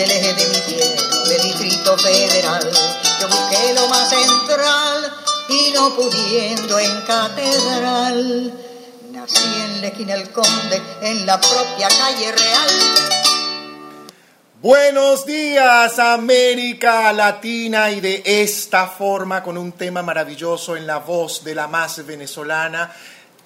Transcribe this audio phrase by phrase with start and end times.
[0.00, 2.70] del eje de mi tierra, del Distrito Federal.
[3.20, 5.12] Yo busqué lo más central
[5.50, 8.54] y no pudiendo en catedral.
[9.12, 12.70] Nací en la esquina del Conde, en la propia calle real.
[14.62, 21.44] Buenos días América Latina y de esta forma con un tema maravilloso en la voz
[21.44, 22.90] de la más venezolana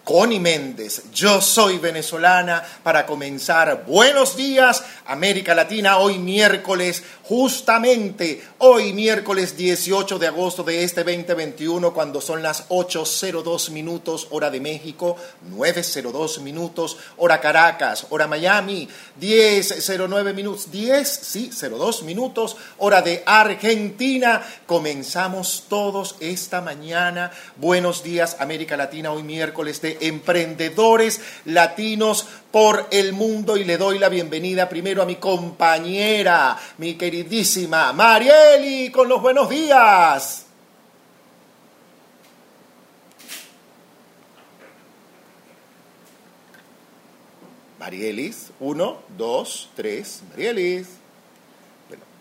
[0.05, 3.85] Connie Méndez, yo soy venezolana, para comenzar.
[3.87, 11.95] Buenos días, América Latina, hoy miércoles, justamente hoy miércoles 18 de agosto de este 2021,
[11.95, 15.17] cuando son las 8.02 minutos hora de México,
[15.51, 18.87] 9.02 minutos hora Caracas, hora Miami,
[19.19, 24.45] 10.09 minutos, 10, sí, 02 minutos hora de Argentina.
[24.67, 27.31] Comenzamos todos esta mañana.
[27.57, 33.99] Buenos días, América Latina, hoy miércoles de emprendedores latinos por el mundo y le doy
[33.99, 40.45] la bienvenida primero a mi compañera, mi queridísima Marieli, con los buenos días.
[47.85, 50.89] Marielis, uno, dos, tres, Marielis.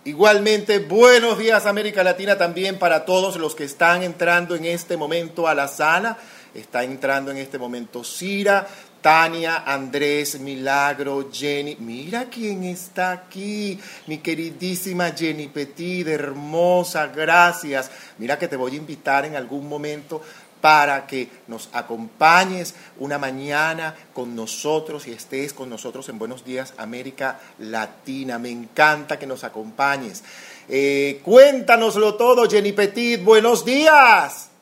[0.03, 5.47] igualmente, buenos días América Latina también para todos los que están entrando en este momento
[5.47, 6.17] a la sala.
[6.53, 8.67] Está entrando en este momento Cira,
[9.01, 11.75] Tania, Andrés, Milagro, Jenny.
[11.79, 17.91] Mira quién está aquí, mi queridísima Jenny Petit, hermosa, gracias.
[18.17, 20.21] Mira que te voy a invitar en algún momento
[20.61, 26.73] para que nos acompañes una mañana con nosotros y estés con nosotros en Buenos Días
[26.77, 28.39] América Latina.
[28.39, 30.23] Me encanta que nos acompañes.
[30.69, 33.21] Eh, cuéntanoslo todo, Jenny Petit.
[33.21, 34.52] Buenos días.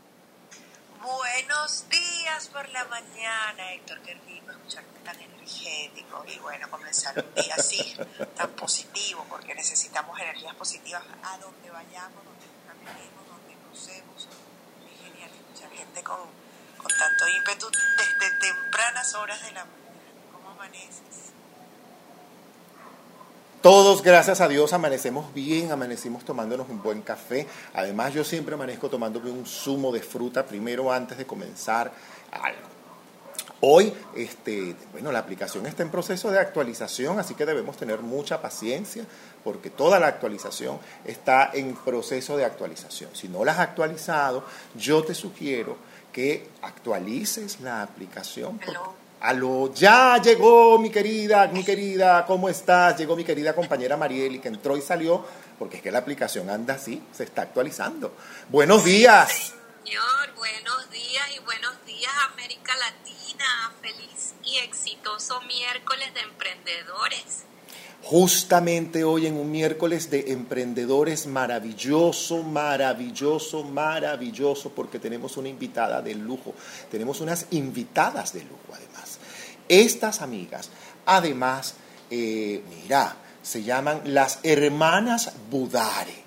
[1.44, 4.00] Buenos días por la mañana, Héctor.
[4.04, 7.98] Qué rico escucharte tan energético y bueno, comenzar un día así,
[8.36, 14.28] tan positivo, porque necesitamos energías positivas a donde vayamos, donde caminemos, donde crucemos.
[14.86, 16.20] Es genial escuchar gente con,
[16.78, 20.32] con tanto ímpetu desde tempranas horas de la mañana.
[20.32, 21.31] ¿Cómo amaneces?
[23.62, 27.46] Todos, gracias a Dios, amanecemos bien, amanecimos tomándonos un buen café.
[27.76, 31.92] Además, yo siempre amanezco tomándome un zumo de fruta primero antes de comenzar
[32.32, 32.72] algo.
[33.60, 38.42] Hoy, este, bueno, la aplicación está en proceso de actualización, así que debemos tener mucha
[38.42, 39.06] paciencia
[39.44, 43.12] porque toda la actualización está en proceso de actualización.
[43.14, 44.44] Si no la has actualizado,
[44.76, 45.78] yo te sugiero
[46.12, 48.60] que actualices la aplicación.
[49.22, 52.98] Aló, ya llegó mi querida, mi querida, ¿cómo estás?
[52.98, 55.24] Llegó mi querida compañera Marieli que entró y salió,
[55.60, 58.16] porque es que la aplicación anda así, se está actualizando.
[58.50, 59.54] Buenos días.
[59.84, 63.72] Señor, buenos días y buenos días América Latina.
[63.80, 67.44] Feliz y exitoso miércoles de emprendedores.
[68.02, 76.16] Justamente hoy en un miércoles de emprendedores maravilloso, maravilloso, maravilloso, porque tenemos una invitada de
[76.16, 76.56] lujo,
[76.90, 78.91] tenemos unas invitadas de lujo además.
[79.68, 80.70] Estas amigas,
[81.06, 81.76] además,
[82.10, 86.22] eh, mira, se llaman las hermanas Budare.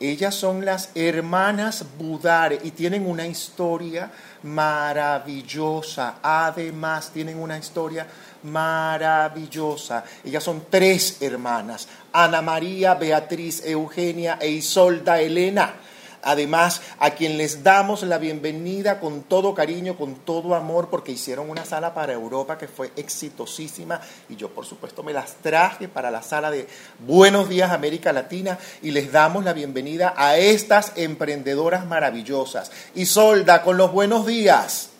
[0.00, 4.10] Ellas son las hermanas Budare y tienen una historia
[4.44, 6.16] maravillosa.
[6.22, 8.06] Además, tienen una historia
[8.44, 10.04] maravillosa.
[10.24, 15.74] Ellas son tres hermanas, Ana María, Beatriz, Eugenia e Isolda Elena.
[16.22, 21.48] Además, a quien les damos la bienvenida con todo cariño, con todo amor, porque hicieron
[21.50, 26.10] una sala para Europa que fue exitosísima y yo por supuesto me las traje para
[26.10, 26.66] la sala de
[27.00, 32.70] Buenos Días América Latina y les damos la bienvenida a estas emprendedoras maravillosas.
[32.94, 34.90] Isolda, con los buenos días.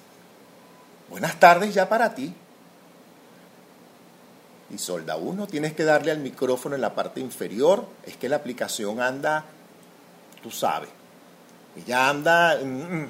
[1.09, 2.35] Buenas tardes ya para ti.
[4.71, 9.01] Isolda 1, tienes que darle al micrófono en la parte inferior, es que la aplicación
[9.01, 9.45] anda,
[10.43, 10.91] tú sabes,
[11.87, 13.07] ya anda, mm, mm.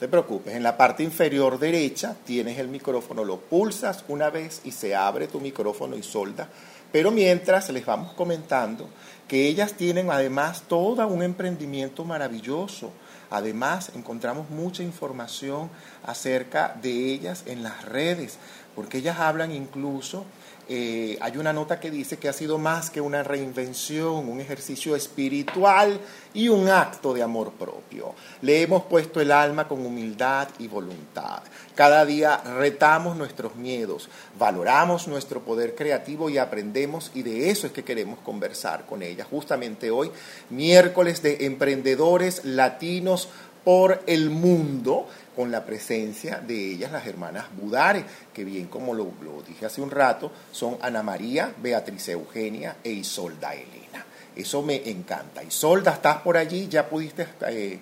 [0.00, 4.72] te preocupes, en la parte inferior derecha tienes el micrófono, lo pulsas una vez y
[4.72, 6.48] se abre tu micrófono y solda.
[6.92, 8.88] Pero mientras les vamos comentando
[9.26, 12.92] que ellas tienen además todo un emprendimiento maravilloso.
[13.30, 15.70] Además, encontramos mucha información
[16.04, 18.38] acerca de ellas en las redes,
[18.76, 20.24] porque ellas hablan incluso
[20.68, 24.96] eh, hay una nota que dice que ha sido más que una reinvención, un ejercicio
[24.96, 26.00] espiritual
[26.32, 28.14] y un acto de amor propio.
[28.42, 31.42] Le hemos puesto el alma con humildad y voluntad.
[31.74, 34.08] Cada día retamos nuestros miedos,
[34.38, 39.26] valoramos nuestro poder creativo y aprendemos y de eso es que queremos conversar con ella.
[39.28, 40.10] Justamente hoy,
[40.50, 43.28] miércoles de emprendedores latinos
[43.64, 49.12] por el mundo con la presencia de ellas, las hermanas Budare, que bien como lo,
[49.22, 54.04] lo dije hace un rato, son Ana María, Beatriz Eugenia e Isolda Elena.
[54.36, 55.42] Eso me encanta.
[55.42, 56.68] Isolda, ¿estás por allí?
[56.68, 57.78] ¿Ya pudiste eh,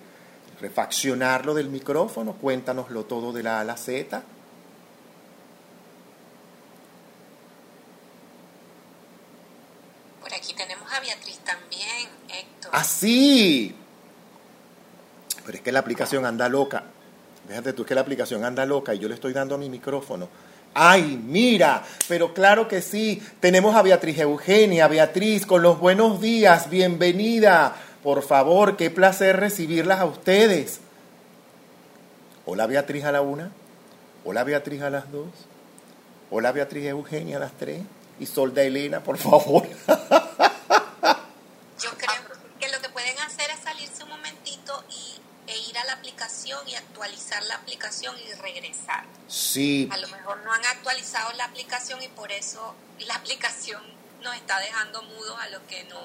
[0.61, 2.33] refaccionarlo del micrófono?
[2.33, 4.21] Cuéntanoslo todo de la A a la Z.
[10.21, 12.71] Por aquí tenemos a Beatriz también, Héctor.
[12.73, 13.75] ¡Ah, sí!
[15.45, 16.83] Pero es que la aplicación anda loca.
[17.47, 20.29] Fíjate tú, que la aplicación anda loca y yo le estoy dando a mi micrófono.
[20.73, 21.83] ¡Ay, mira!
[22.07, 23.21] Pero claro que sí.
[23.39, 24.87] Tenemos a Beatriz Eugenia.
[24.87, 26.69] Beatriz, con los buenos días.
[26.69, 27.75] Bienvenida.
[28.01, 30.79] Por favor, qué placer recibirlas a ustedes.
[32.45, 33.51] Hola Beatriz a la una.
[34.25, 35.27] Hola Beatriz a las dos.
[36.31, 37.81] Hola Beatriz Eugenia a las tres.
[38.19, 39.63] Y Solda Elena, por favor.
[46.53, 49.03] aplicación y actualizar la aplicación y regresar.
[49.27, 52.75] Sí, A lo mejor no han actualizado la aplicación y por eso
[53.07, 53.81] la aplicación
[54.23, 55.99] nos está dejando mudos a los que no,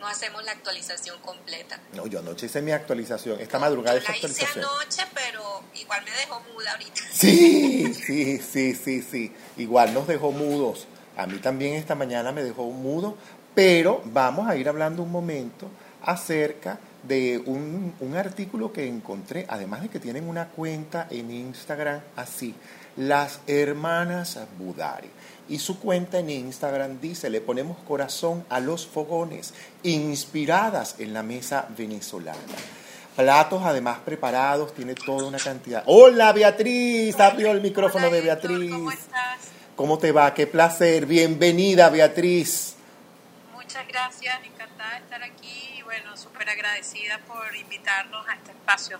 [0.00, 1.78] no hacemos la actualización completa.
[1.92, 3.40] no, yo anoche hice mi actualización.
[3.40, 4.64] Esta madrugada Yo hice la hice actualización.
[4.64, 7.00] anoche, pero igual me dejó muda ahorita.
[7.12, 9.32] Sí, sí, sí, sí, sí.
[9.56, 10.86] Igual nos dejó mudos.
[11.16, 13.16] A mí también esta mañana me dejó mudo,
[13.54, 15.68] pero vamos a ir hablando un momento
[16.02, 16.78] acerca de
[17.46, 22.54] un, un artículo que encontré, además de que tienen una cuenta en Instagram así,
[22.96, 25.10] las hermanas Budari.
[25.48, 29.52] Y su cuenta en Instagram dice, le ponemos corazón a los fogones,
[29.82, 32.38] inspiradas en la mesa venezolana.
[33.14, 35.84] Platos además preparados, tiene toda una cantidad.
[35.86, 38.72] Hola Beatriz, abrió el micrófono Hola, de Héctor, Beatriz.
[38.72, 39.38] ¿Cómo estás?
[39.76, 40.34] ¿Cómo te va?
[40.34, 41.06] Qué placer.
[41.06, 42.74] Bienvenida Beatriz.
[43.54, 45.43] Muchas gracias, encantada de estar aquí
[46.34, 48.98] súper agradecida por invitarnos a este espacio.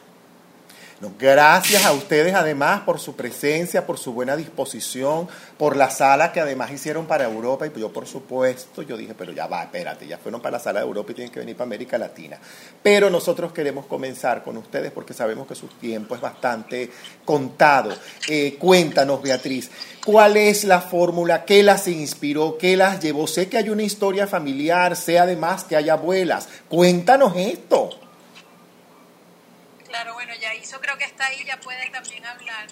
[1.19, 5.29] Gracias a ustedes además por su presencia, por su buena disposición,
[5.59, 7.67] por la sala que además hicieron para Europa.
[7.67, 10.81] Y yo, por supuesto, yo dije, pero ya va, espérate, ya fueron para la sala
[10.81, 12.39] de Europa y tienen que venir para América Latina.
[12.83, 16.91] Pero nosotros queremos comenzar con ustedes porque sabemos que su tiempo es bastante
[17.25, 17.93] contado.
[18.29, 19.71] Eh, cuéntanos, Beatriz,
[20.05, 21.45] ¿cuál es la fórmula?
[21.45, 22.59] ¿Qué las inspiró?
[22.59, 23.27] ¿Qué las llevó?
[23.27, 26.49] Sé que hay una historia familiar, sé además que hay abuelas.
[26.69, 28.04] Cuéntanos esto.
[29.95, 32.67] Claro, bueno, ya hizo, creo que está ahí, ya puede también hablar.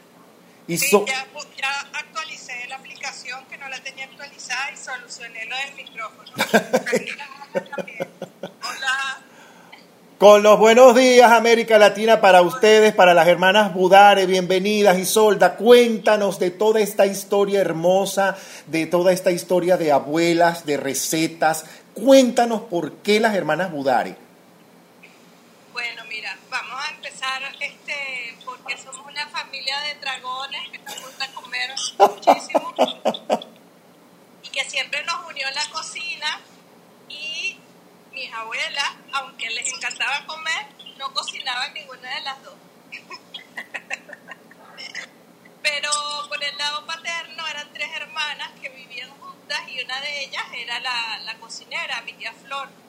[0.67, 1.25] Sí, ya,
[1.57, 6.33] ya actualicé la aplicación que no la tenía actualizada y solucioné lo del micrófono.
[8.61, 9.21] Hola.
[10.19, 14.99] Con los buenos días, América Latina, para ustedes, para las hermanas Budare, bienvenidas.
[14.99, 18.37] Isolda, cuéntanos de toda esta historia hermosa,
[18.67, 21.67] de toda esta historia de abuelas, de recetas.
[21.95, 24.17] Cuéntanos por qué las hermanas Budare.
[25.73, 26.72] Bueno, mira, vamos
[27.23, 32.75] empezar este porque somos una familia de dragones que nos gusta comer muchísimo
[34.43, 36.41] y que siempre nos unió la cocina
[37.09, 37.59] y
[38.13, 40.67] mis abuelas, aunque les encantaba comer,
[40.99, 42.55] no cocinaban ninguna de las dos.
[45.63, 45.91] Pero
[46.29, 50.81] por el lado paterno eran tres hermanas que vivían juntas y una de ellas era
[50.81, 52.82] la, la cocinera, mi tía Flor.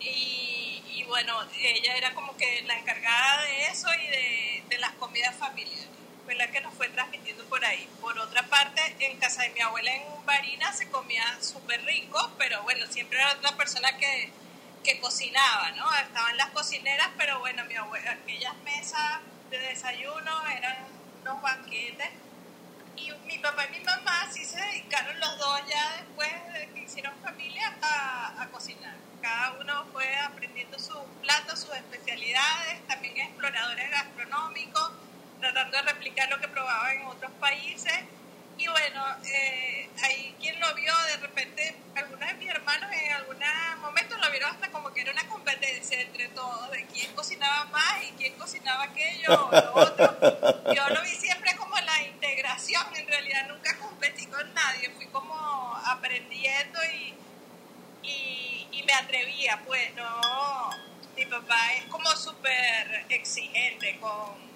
[0.00, 4.92] Y, y bueno, ella era como que la encargada de eso y de, de las
[4.92, 5.88] comidas familiares.
[6.24, 7.88] Fue la que nos fue transmitiendo por ahí.
[8.00, 12.62] Por otra parte, en casa de mi abuela en Barina se comía súper rico, pero
[12.64, 14.30] bueno, siempre era otra persona que,
[14.84, 15.92] que cocinaba, ¿no?
[15.94, 20.76] Estaban las cocineras, pero bueno, mi abuela, aquellas mesas de desayuno eran
[21.22, 22.10] unos banquetes.
[22.96, 26.80] Y mi papá y mi mamá sí se dedicaron los dos ya después de que
[26.80, 29.07] hicieron familia a, a cocinar.
[29.28, 34.90] Cada uno fue aprendiendo sus platos, sus especialidades, también exploradores gastronómicos,
[35.38, 37.92] tratando de replicar lo que probaban en otros países.
[38.56, 43.36] Y bueno, eh, hay quien lo vio de repente, algunos de mis hermanos en algún
[43.82, 48.02] momento lo vieron hasta como que era una competencia entre todos, de quién cocinaba más
[48.08, 50.72] y quién cocinaba aquello o lo otro.
[50.74, 55.78] Yo lo vi siempre como la integración, en realidad nunca competí con nadie, fui como
[55.84, 57.14] aprendiendo y,
[58.08, 60.70] y, me atrevía, pues no,
[61.14, 64.48] mi papá es como súper exigente con,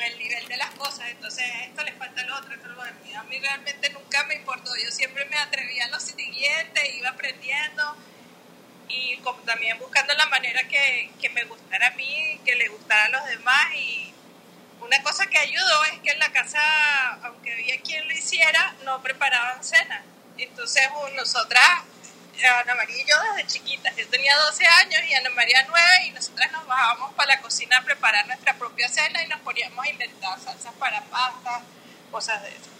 [0.00, 2.94] el nivel de las cosas, entonces esto le falta lo otro, esto lo otro.
[3.18, 7.96] A mí realmente nunca me importó, yo siempre me atrevía a lo siguiente, iba aprendiendo
[8.88, 13.06] y como también buscando la manera que, que me gustara a mí, que le gustara
[13.06, 14.14] a los demás y
[14.80, 16.60] una cosa que ayudó es que en la casa,
[17.22, 20.02] aunque había quien lo hiciera, no preparaban cena.
[20.38, 20.82] Entonces
[21.16, 21.82] nosotras
[22.48, 23.94] Ana María y yo desde chiquitas.
[23.96, 27.78] Yo tenía 12 años y Ana María 9 y nosotras nos bajábamos para la cocina
[27.78, 31.62] a preparar nuestra propia cena y nos poníamos a inventar salsas para pasta,
[32.10, 32.70] cosas de eso.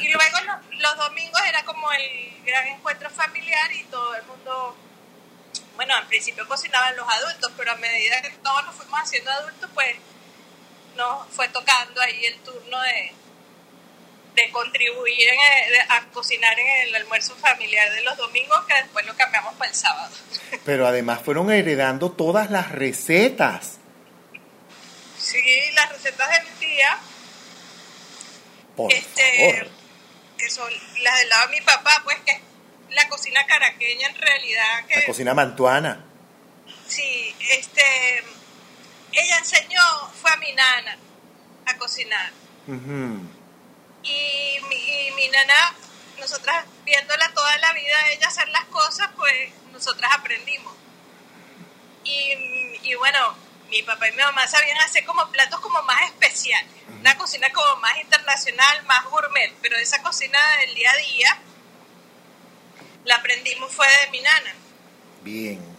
[0.00, 4.76] Y luego los, los domingos era como el gran encuentro familiar y todo el mundo,
[5.76, 9.70] bueno, al principio cocinaban los adultos, pero a medida que todos nos fuimos haciendo adultos,
[9.74, 9.96] pues
[10.96, 13.12] nos fue tocando ahí el turno de,
[14.34, 15.38] de contribuir en
[15.90, 19.76] a cocinar en el almuerzo familiar de los domingos, que después lo cambiamos para el
[19.76, 20.14] sábado.
[20.64, 23.78] Pero además fueron heredando todas las recetas.
[25.18, 25.40] Sí,
[25.74, 26.98] las recetas de mi tía,
[28.76, 29.70] Por este, favor.
[30.38, 30.72] que son
[31.02, 32.40] las del lado de mi papá, pues que es
[32.90, 36.04] la cocina caraqueña en realidad, que La cocina mantuana.
[36.88, 37.82] sí, este,
[39.12, 39.82] ella enseñó,
[40.20, 40.96] fue a mi nana
[41.66, 42.30] a cocinar.
[42.66, 43.20] Ujú.
[44.02, 45.74] Y mi, y mi nana,
[46.18, 50.74] nosotras viéndola toda la vida ella hacer las cosas, pues nosotras aprendimos.
[52.04, 52.32] Y,
[52.82, 53.36] y bueno,
[53.68, 57.76] mi papá y mi mamá sabían hacer como platos como más especiales, una cocina como
[57.76, 61.38] más internacional, más gourmet, pero esa cocina del día a día
[63.04, 64.54] la aprendimos fue de mi nana.
[65.22, 65.78] Bien.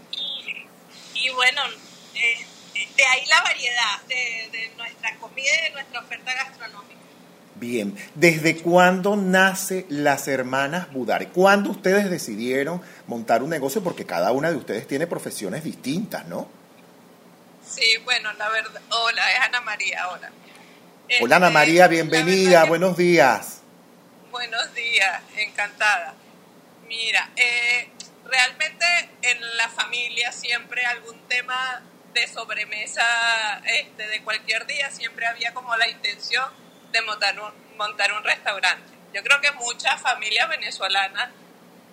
[1.14, 1.62] Y bueno,
[2.16, 2.46] eh,
[2.96, 7.01] de ahí la variedad de, de nuestra comida y de nuestra oferta gastronómica.
[7.62, 11.28] Bien, ¿desde cuándo nace las hermanas Budare?
[11.28, 13.84] ¿Cuándo ustedes decidieron montar un negocio?
[13.84, 16.50] Porque cada una de ustedes tiene profesiones distintas, ¿no?
[17.64, 18.82] Sí, bueno, la verdad.
[18.90, 20.32] Hola, es Ana María, hola.
[21.22, 23.62] Hola Ana Este, María, bienvenida, que- buenos días.
[24.32, 26.16] Buenos días, encantada.
[26.88, 27.90] Mira, eh,
[28.26, 28.86] realmente
[29.22, 31.84] en la familia siempre algún tema
[32.16, 33.04] de sobremesa
[33.66, 36.46] este, de cualquier día siempre había como la intención
[36.92, 38.92] de montar un, montar un restaurante.
[39.14, 41.30] Yo creo que muchas familias venezolanas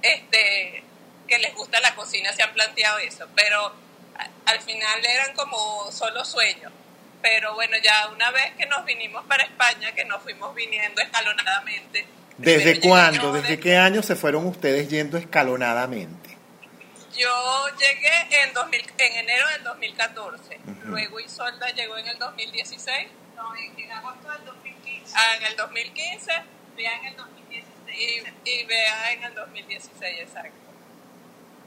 [0.03, 0.83] este,
[1.27, 3.75] que les gusta la cocina se han planteado eso, pero
[4.47, 6.73] al final eran como solo sueños.
[7.21, 12.07] Pero bueno, ya una vez que nos vinimos para España, que nos fuimos viniendo escalonadamente.
[12.37, 13.33] ¿Desde cuándo?
[13.33, 16.37] ¿Desde de- qué año se fueron ustedes yendo escalonadamente?
[17.17, 20.61] Yo llegué en, 2000 en enero del 2014.
[20.65, 20.89] Ujú.
[20.89, 23.09] Luego Isolda llegó en el 2016.
[23.35, 24.78] No, en, en agosto del 2015.
[25.15, 26.33] Ah, en el 2015.
[26.77, 27.69] Vea en el 2016.
[28.45, 30.57] y, y vea en el 2016, exacto.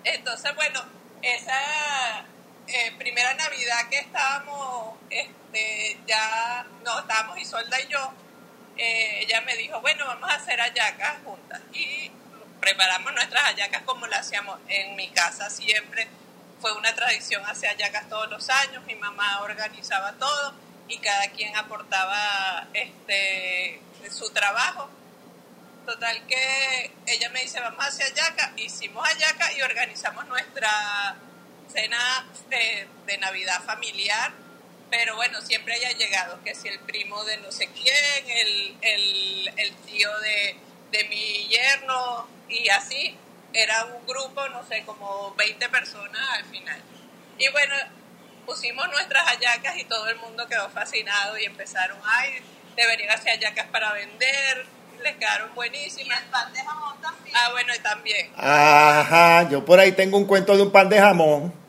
[0.03, 0.81] Entonces, bueno,
[1.21, 2.25] esa
[2.67, 8.13] eh, primera Navidad que estábamos, este, ya, no, estábamos Isolda y yo,
[8.77, 11.61] eh, ella me dijo, bueno, vamos a hacer hallacas juntas.
[11.73, 12.11] Y
[12.59, 16.07] preparamos nuestras hallacas como las hacíamos en mi casa siempre.
[16.59, 20.53] Fue una tradición hacer hallacas todos los años, mi mamá organizaba todo
[20.91, 24.89] y cada quien aportaba este, su trabajo.
[25.85, 31.15] Total que ella me dice, vamos hacia Ayaca, hicimos Ayaca y organizamos nuestra
[31.71, 34.33] cena de, de Navidad familiar,
[34.89, 39.53] pero bueno, siempre haya llegado, que si el primo de no sé quién, el, el,
[39.57, 40.57] el tío de,
[40.91, 43.17] de mi yerno, y así,
[43.53, 46.81] era un grupo, no sé, como 20 personas al final.
[47.37, 47.75] Y bueno,
[48.45, 52.41] pusimos nuestras hallacas y todo el mundo quedó fascinado y empezaron, ay,
[52.75, 54.65] deberían hacer hallacas para vender,
[55.03, 56.21] les quedaron Y buenísimas.
[56.21, 57.35] el pan de jamón también.
[57.35, 58.31] Ah, bueno, y también.
[58.37, 61.53] Ajá, yo por ahí tengo un cuento de un pan de jamón.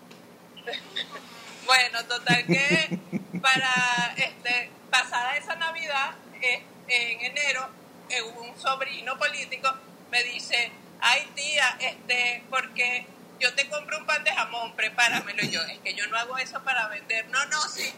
[1.65, 2.99] Bueno, total que
[3.41, 6.11] para este pasada esa Navidad,
[6.43, 7.67] eh, en enero,
[8.11, 9.73] eh, un sobrino político
[10.11, 13.07] me dice, ay tía, este, porque
[13.43, 15.43] yo te compro un pan de jamón, prepáramelo.
[15.43, 17.27] Y yo, es que yo no hago eso para vender.
[17.29, 17.93] No, no, sí.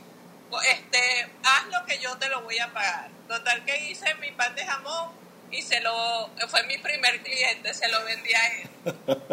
[0.67, 3.11] Este, haz lo que yo te lo voy a pagar.
[3.29, 5.13] Total que hice mi pan de jamón
[5.51, 8.71] y se lo, fue mi primer cliente, se lo vendí a él.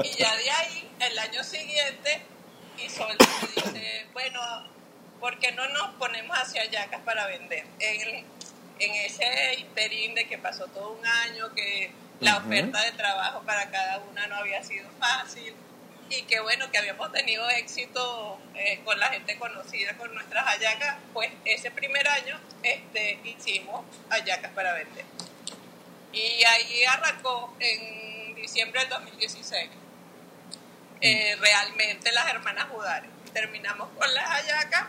[0.03, 2.21] Y ya de ahí, el año siguiente,
[2.77, 4.41] Isolda me dice, bueno,
[5.19, 7.65] ¿por qué no nos ponemos hacia yacas para vender?
[7.79, 8.25] En,
[8.79, 13.69] en ese interín de que pasó todo un año, que la oferta de trabajo para
[13.69, 15.55] cada una no había sido fácil
[16.11, 20.97] y que bueno, que habíamos tenido éxito eh, con la gente conocida, con nuestras hallacas,
[21.13, 25.05] pues ese primer año este, hicimos hallacas para vender.
[26.11, 29.69] Y ahí arrancó en diciembre del 2016.
[31.01, 33.09] eh, realmente las hermanas Judares.
[33.33, 34.87] Terminamos con las hallacas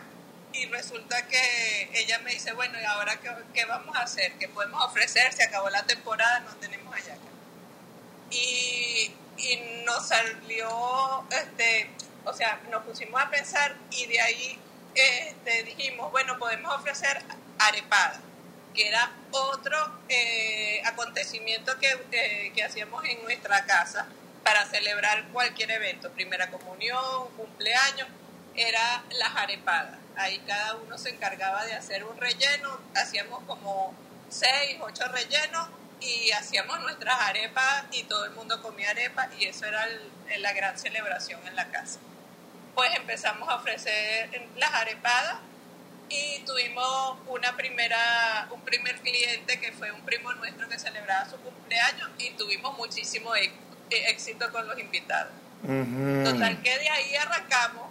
[0.51, 4.33] y resulta que ella me dice, bueno, ¿y ahora qué, qué vamos a hacer?
[4.33, 5.31] ¿Qué podemos ofrecer?
[5.33, 7.32] Se acabó la temporada, no tenemos hallacas.
[8.33, 9.11] Y,
[9.85, 11.89] nos salió, este,
[12.23, 14.59] o sea, nos pusimos a pensar y de ahí
[14.95, 17.21] este, dijimos, bueno, podemos ofrecer
[17.59, 18.21] arepada,
[18.73, 24.07] que era otro eh, acontecimiento que, eh, que hacíamos en nuestra casa
[24.43, 28.07] para celebrar cualquier evento, primera comunión, cumpleaños,
[28.55, 29.99] era las arepadas.
[30.15, 33.93] Ahí cada uno se encargaba de hacer un relleno, hacíamos como
[34.29, 35.67] seis, ocho rellenos
[36.03, 39.87] y hacíamos nuestras arepas y todo el mundo comía arepas y eso era
[40.37, 41.99] la gran celebración en la casa.
[42.75, 45.37] Pues empezamos a ofrecer las arepadas
[46.09, 51.37] y tuvimos una primera, un primer cliente que fue un primo nuestro que celebraba su
[51.37, 53.33] cumpleaños y tuvimos muchísimo
[53.89, 55.31] éxito con los invitados.
[55.61, 57.89] Total que de ahí arrancamos,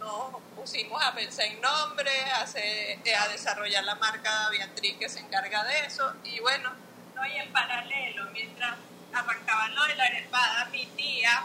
[0.00, 5.20] nos pusimos a pensar en nombres, a, eh, a desarrollar la marca Beatriz que se
[5.20, 6.72] encarga de eso y bueno,
[7.14, 8.76] no, y en paralelo, mientras
[9.12, 11.44] arrancaban lo de la arepada, mi tía,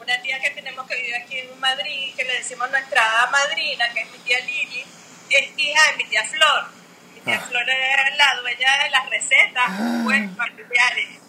[0.00, 4.00] una tía que tenemos que vivir aquí en Madrid, que le decimos nuestra madrina, que
[4.00, 4.84] es mi tía Lili,
[5.30, 6.70] es hija de mi tía Flor.
[7.14, 7.46] Mi tía ah.
[7.48, 9.70] Flor es la dueña de las recetas
[10.04, 11.20] pues, familiares.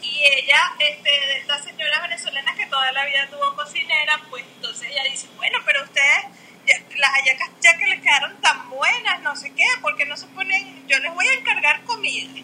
[0.00, 4.90] Y ella, este, de estas señoras venezolanas que toda la vida tuvo cocinera, pues entonces
[4.90, 6.26] ella dice, bueno, pero ustedes,
[6.96, 10.86] las hallacas ya que les quedaron tan buenas, no sé qué, porque no se ponen,
[10.86, 12.42] yo les voy a encargar comida.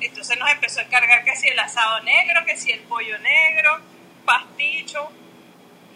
[0.00, 3.80] Entonces nos empezó a encargar que si el asado negro, que si el pollo negro,
[4.24, 5.10] pasticho,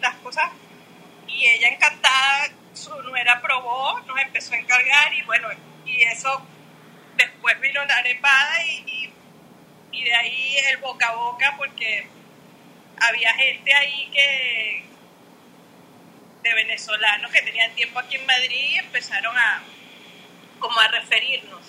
[0.01, 0.51] las cosas.
[1.27, 5.49] Y ella encantada su nuera probó, nos empezó a encargar y bueno,
[5.87, 6.47] y eso
[7.17, 9.13] después vino la arepada y,
[9.93, 12.09] y, de ahí el boca a boca porque
[13.01, 14.85] había gente ahí que
[16.43, 19.63] de venezolanos que tenían tiempo aquí en Madrid y empezaron a
[20.59, 21.61] como a referirnos.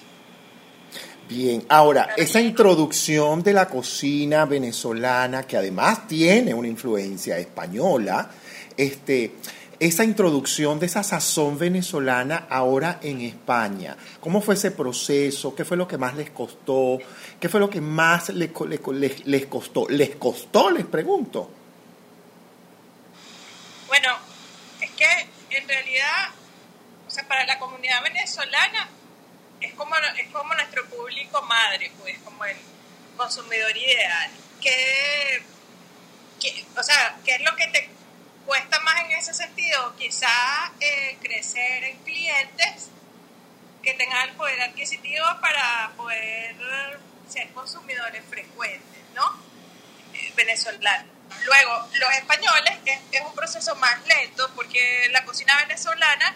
[1.27, 8.29] Bien, ahora, esa introducción de la cocina venezolana, que además tiene una influencia española,
[8.77, 9.31] este,
[9.79, 13.97] esa introducción de esa sazón venezolana ahora en España.
[14.19, 15.55] ¿Cómo fue ese proceso?
[15.55, 16.99] ¿Qué fue lo que más les costó?
[17.39, 18.51] ¿Qué fue lo que más les,
[19.25, 19.87] les, costó?
[19.89, 21.49] ¿Les costó, les pregunto?
[23.87, 24.09] Bueno,
[24.79, 26.29] es que en realidad,
[27.07, 28.89] o sea, para la comunidad venezolana
[29.75, 32.57] como, es como nuestro público madre, pues, como el
[33.17, 34.31] consumidor ideal.
[34.61, 35.43] ¿Qué,
[36.77, 37.89] o sea, ¿qué es lo que te
[38.45, 42.89] cuesta más en ese sentido, quizá eh, crecer en clientes
[43.81, 46.55] que tengan el poder adquisitivo para poder
[47.27, 49.43] ser consumidores frecuentes, ¿no?
[50.13, 51.11] Eh, venezolanos.
[51.45, 56.35] Luego, los españoles es, es, un proceso más lento porque la cocina venezolana,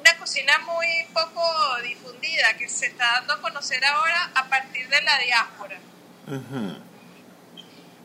[0.00, 1.42] una cocina muy poco
[1.82, 5.78] difundida que se está dando a conocer ahora a partir de la diáspora.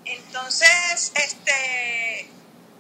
[0.06, 2.30] Entonces, este,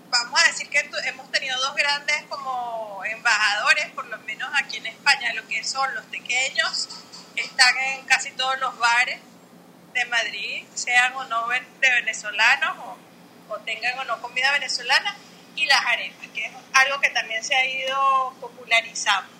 [0.09, 4.87] vamos a decir que hemos tenido dos grandes como embajadores, por lo menos aquí en
[4.87, 6.89] España, lo que son los pequeños,
[7.35, 9.19] están en casi todos los bares
[9.93, 12.97] de Madrid, sean o no de venezolanos o,
[13.53, 15.15] o tengan o no comida venezolana,
[15.55, 19.31] y las arepas, que es algo que también se ha ido popularizando.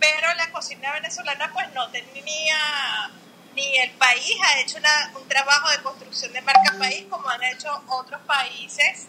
[0.00, 3.10] Pero la cocina venezolana pues no tenía,
[3.54, 4.78] ni el país ha hecho
[5.16, 9.08] un trabajo de construcción de marca país como han hecho otros países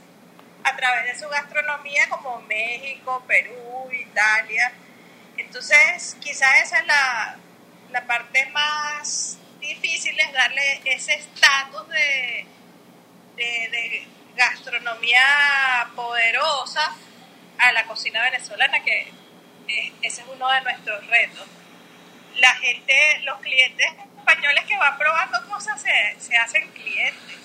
[0.64, 4.74] a través de su gastronomía como México, Perú, Italia.
[5.38, 7.38] Entonces, quizás esa es la,
[7.92, 12.46] la parte más difícil, es darle ese estatus de,
[13.36, 14.08] de,
[14.40, 15.22] gastronomía
[15.96, 16.96] poderosa
[17.60, 19.12] a la cocina venezolana, que
[20.02, 21.46] ese es uno de nuestros retos.
[22.38, 22.94] La gente,
[23.26, 27.38] los clientes españoles que van probando cosas se, se hacen clientes.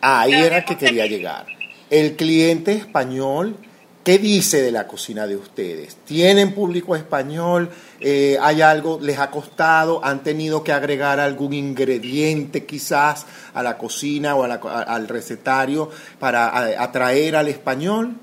[0.00, 1.46] Ahí era que quería llegar
[1.90, 3.56] el cliente español,
[4.04, 5.96] ¿qué dice de la cocina de ustedes?
[6.04, 7.74] ¿Tienen público español?
[8.00, 10.04] Eh, ¿Hay algo, les ha costado?
[10.04, 15.90] ¿Han tenido que agregar algún ingrediente quizás a la cocina o al recetario
[16.20, 18.14] para atraer al español?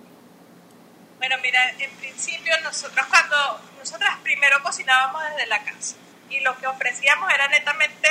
[1.17, 5.96] Bueno, mira, en principio nosotros cuando, nosotras primero cocinábamos desde la casa
[6.30, 8.08] y lo que ofrecíamos era netamente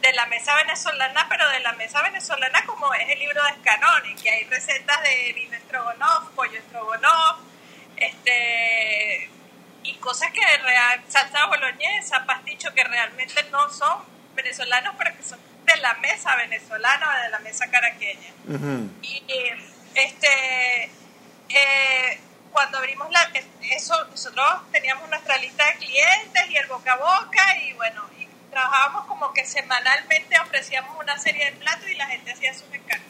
[0.00, 4.14] de la mesa venezolana, pero de la mesa venezolana como es el libro de Scanone,
[4.16, 7.40] que hay recetas de vino estrogonoff, pollo estrogonoff,
[7.96, 9.30] este,
[9.82, 15.38] y cosas que real, salsa boloñesa, pasticho, que realmente no son venezolanos, pero que son
[15.64, 18.32] de la mesa venezolana o de la mesa caraqueña.
[19.02, 19.22] Y
[19.94, 20.90] este,
[21.50, 22.20] eh,
[22.52, 23.30] cuando abrimos la,
[23.70, 28.08] eso, nosotros teníamos nuestra lista de clientes y el boca a boca, y bueno,
[28.50, 33.06] trabajábamos como que semanalmente ofrecíamos una serie de platos y la gente hacía sus encargos.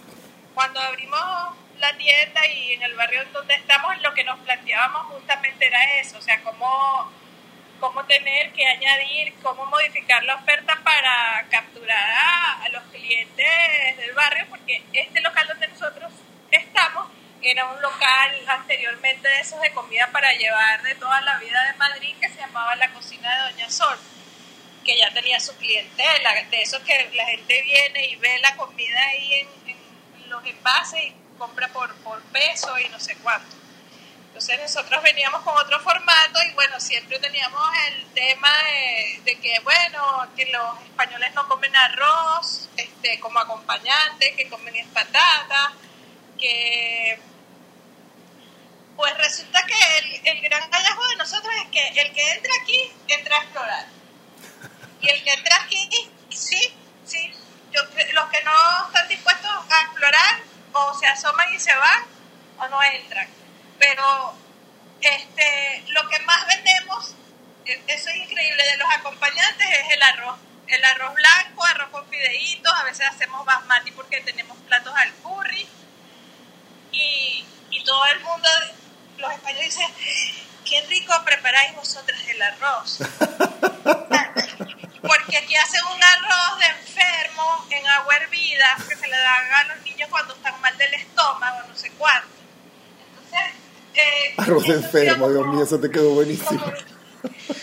[0.54, 1.20] Cuando abrimos
[1.78, 6.18] la tienda y en el barrio donde estamos, lo que nos planteábamos justamente era eso,
[6.18, 7.10] o sea, cómo,
[7.80, 12.10] cómo tener que añadir, cómo modificar la oferta para capturar
[12.62, 16.12] a, los clientes del barrio, porque este local donde nosotros
[16.52, 17.08] estamos
[17.42, 21.78] era un local anteriormente de esos de comida para llevar de toda la vida de
[21.78, 23.98] Madrid que se llamaba La Cocina de Doña Sol,
[24.84, 29.00] que ya tenía su clientela, de esos que la gente viene y ve la comida
[29.10, 29.80] ahí en,
[30.28, 33.56] los envases y compra por, por peso y no sé cuánto.
[34.28, 39.58] Entonces nosotros veníamos con otro formato y bueno, siempre teníamos el tema de, de, que
[39.64, 45.72] bueno, que los españoles no comen arroz este, como acompañante, que comen patatas,
[46.38, 47.18] que
[48.96, 52.92] pues resulta que el, el, gran hallazgo de nosotros es que el que entra aquí
[53.08, 53.99] entra a explorar.
[55.00, 55.88] Y el que entra aquí,
[56.30, 57.32] sí, sí,
[57.72, 57.80] yo,
[58.12, 60.40] los que no están dispuestos a explorar
[60.72, 62.04] o se asoman y se van
[62.58, 63.28] o no entran.
[63.78, 64.34] Pero
[65.00, 67.14] este, lo que más vendemos,
[67.64, 70.38] eso es increíble, de los acompañantes es el arroz.
[70.66, 75.66] El arroz blanco, arroz con fideitos, a veces hacemos basmati porque tenemos platos al curry.
[76.92, 78.48] Y, y todo el mundo,
[79.18, 79.92] los españoles dicen,
[80.64, 82.98] qué rico preparáis vosotras el arroz.
[85.02, 89.64] porque aquí hacen un arroz de enfermo en agua hervida que se le dan a
[89.74, 92.28] los niños cuando están mal del estómago, no sé cuánto.
[93.08, 93.54] Entonces,
[93.94, 96.72] eh, arroz de enfermo, Dios mío, eso te quedó buenísimo.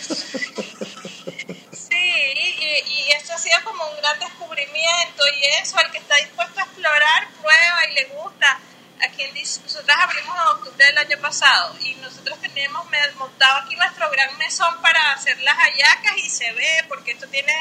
[1.72, 6.16] sí, y, y, eso ha sido como un gran descubrimiento y eso, al que está
[6.16, 8.60] dispuesto a explorar, prueba y le gusta.
[9.00, 12.84] A quien dice, nosotros abrimos en octubre del año pasado y nosotros tenemos
[13.16, 17.52] montado aquí nuestro gran mesón para hacer las hallacas y se ve porque esto tiene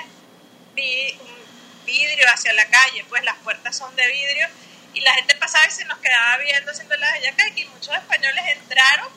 [0.75, 4.47] un vidrio hacia la calle, pues las puertas son de vidrio
[4.93, 8.43] y la gente pasaba y se nos quedaba viendo haciendo las hallacas y muchos españoles
[8.59, 9.07] entraron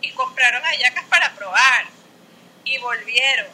[0.00, 1.86] y compraron hallacas para probar
[2.64, 3.48] y volvieron.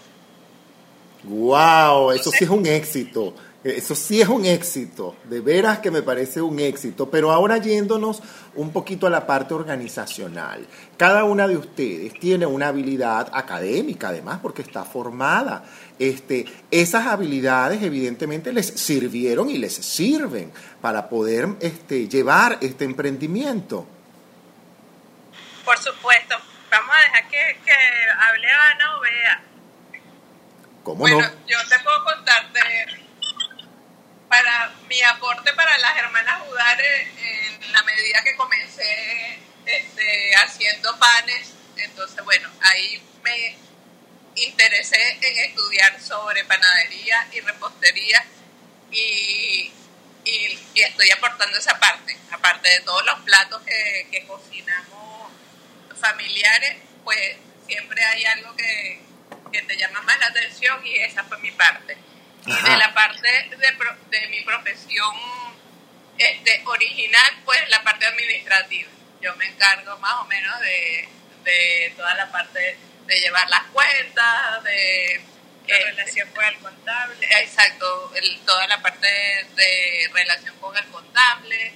[1.24, 2.12] ¡Wow!
[2.12, 3.34] Eso sí es un éxito.
[3.64, 8.20] Eso sí es un éxito, de veras que me parece un éxito, pero ahora yéndonos
[8.56, 10.66] un poquito a la parte organizacional.
[10.96, 15.64] Cada una de ustedes tiene una habilidad académica, además, porque está formada.
[15.96, 23.86] Este, esas habilidades evidentemente les sirvieron y les sirven para poder este, llevar este emprendimiento.
[25.64, 26.34] Por supuesto.
[26.68, 27.72] Vamos a dejar que, que
[28.18, 29.42] hable Ana o vea.
[30.82, 31.28] ¿Cómo bueno, no?
[31.46, 32.60] yo te puedo contarte
[34.88, 41.52] mi aporte para las hermanas Judares en la medida que comencé este, haciendo panes.
[41.76, 43.56] Entonces, bueno, ahí me
[44.36, 48.24] interesé en estudiar sobre panadería y repostería
[48.90, 49.72] y,
[50.24, 55.32] y, estoy aportando esa parte, aparte de todos los platos que, cocinamos
[56.00, 59.00] familiares, pues siempre hay algo que,
[59.52, 61.96] te llama más la atención y esa fue mi parte.
[62.44, 65.14] Y de la parte de, de mi profesión
[66.18, 68.90] este, original, pues la parte administrativa.
[69.20, 71.08] Yo me encargo más o menos de,
[71.44, 72.76] de toda la parte
[73.06, 75.20] de llevar las cuentas, de
[75.68, 77.26] la eh, relación con el contable.
[77.40, 81.72] Exacto, el, toda la parte de, de, relación con el contable.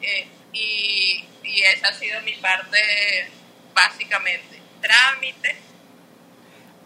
[0.00, 3.30] Eh, y, y, esa ha sido mi parte
[3.72, 4.60] básicamente.
[4.80, 5.69] Trámite.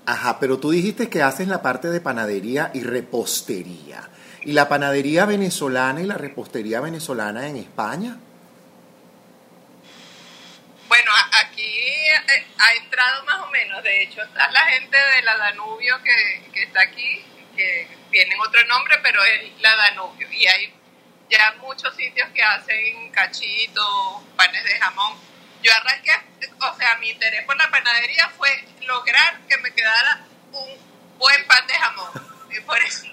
[0.07, 4.09] Ajá, pero tú dijiste que haces la parte de panadería y repostería.
[4.43, 8.19] ¿Y la panadería venezolana y la repostería venezolana en España?
[10.89, 11.11] Bueno,
[11.43, 11.81] aquí
[12.59, 13.83] ha entrado más o menos.
[13.83, 17.25] De hecho, está la gente de la Danubio que, que está aquí,
[17.57, 20.31] que tienen otro nombre, pero es la Danubio.
[20.31, 20.75] Y hay
[21.31, 25.15] ya muchos sitios que hacen cachitos, panes de jamón.
[25.65, 26.13] Yo arranqué,
[26.61, 28.51] o sea, mi interés por la panadería fue
[28.83, 30.21] lograr que me quedara
[30.53, 30.69] un
[31.19, 32.11] buen pan de jamón.
[32.67, 33.07] Por eso,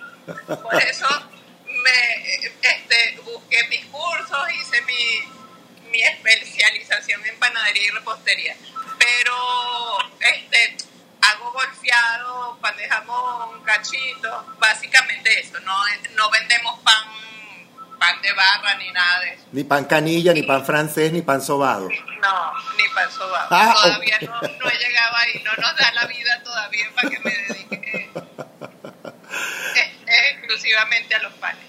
[0.61, 1.07] por eso
[1.65, 8.55] me este, busqué mis cursos, hice mi, mi especialización en panadería y repostería.
[8.99, 10.75] Pero este,
[11.21, 15.57] hago golfeado, pan de jamón, cachito, básicamente eso.
[15.61, 15.73] No,
[16.15, 17.03] no vendemos pan,
[18.01, 19.43] pan de barra ni nada de eso.
[19.51, 21.87] Ni pan canilla, ni pan francés, ni pan sobado.
[21.87, 23.47] No, ni pan sobado.
[23.51, 24.27] Ah, todavía okay.
[24.27, 28.09] no, no, he llegado ahí, no nos da la vida todavía para que me dedique
[30.31, 31.61] exclusivamente a los panes.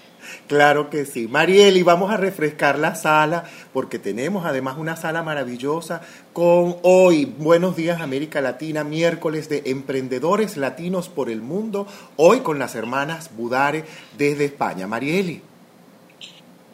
[0.47, 1.27] Claro que sí.
[1.27, 6.01] Marieli, vamos a refrescar la sala porque tenemos además una sala maravillosa
[6.33, 12.57] con hoy, Buenos Días América Latina, miércoles de Emprendedores Latinos por el Mundo, hoy con
[12.57, 13.85] las hermanas Budare
[14.17, 14.87] desde España.
[14.87, 15.52] Marieli.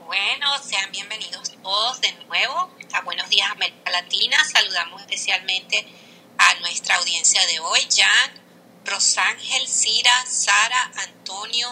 [0.10, 4.38] Bueno, sean bienvenidos todos de nuevo a Buenos Días América Latina.
[4.44, 5.86] Saludamos especialmente
[6.36, 8.32] a nuestra audiencia de hoy, Jan,
[8.86, 11.68] Rosángel, Cira, Sara, Antonio,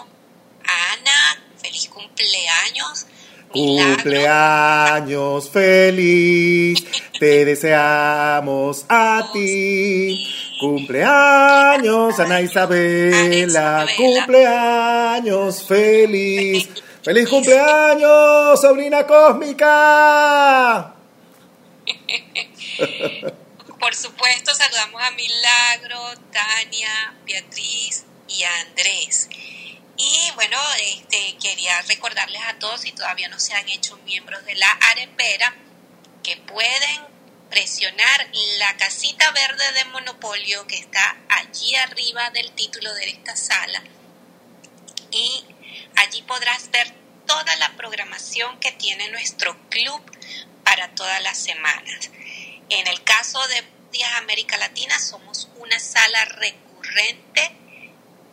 [0.61, 3.07] Ana, feliz cumpleaños.
[3.55, 3.95] Milagro.
[3.95, 6.85] Cumpleaños feliz,
[7.19, 10.31] te deseamos a ti.
[10.59, 13.95] Cumpleaños, Ana Isabela, Ana Isabela.
[13.97, 16.69] cumpleaños feliz.
[17.07, 20.93] ¡Feliz cumpleaños, sobrina cósmica!
[23.79, 26.01] Por supuesto, saludamos a Milagro,
[26.33, 29.29] Tania, Beatriz y a Andrés.
[29.95, 34.55] Y bueno, este, quería recordarles a todos, si todavía no se han hecho miembros de
[34.55, 35.55] la arepera,
[36.23, 37.05] que pueden
[37.49, 38.27] presionar
[38.59, 43.81] la casita verde de Monopolio que está allí arriba del título de esta sala.
[45.09, 45.45] Y
[45.95, 46.93] allí podrás ver
[47.25, 50.01] toda la programación que tiene nuestro club
[50.63, 52.09] para todas las semanas.
[52.69, 57.55] En el caso de Días América Latina, somos una sala recurrente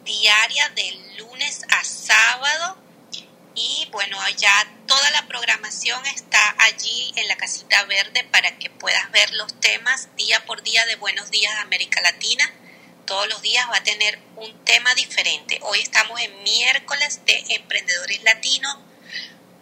[0.05, 2.79] diaria de lunes a sábado.
[3.55, 9.11] Y bueno, ya toda la programación está allí en la casita verde para que puedas
[9.13, 12.53] ver los temas día por día de Buenos Días América Latina.
[13.07, 15.59] Todos los días va a tener un tema diferente.
[15.63, 18.79] Hoy estamos en miércoles de Emprendedores Latinos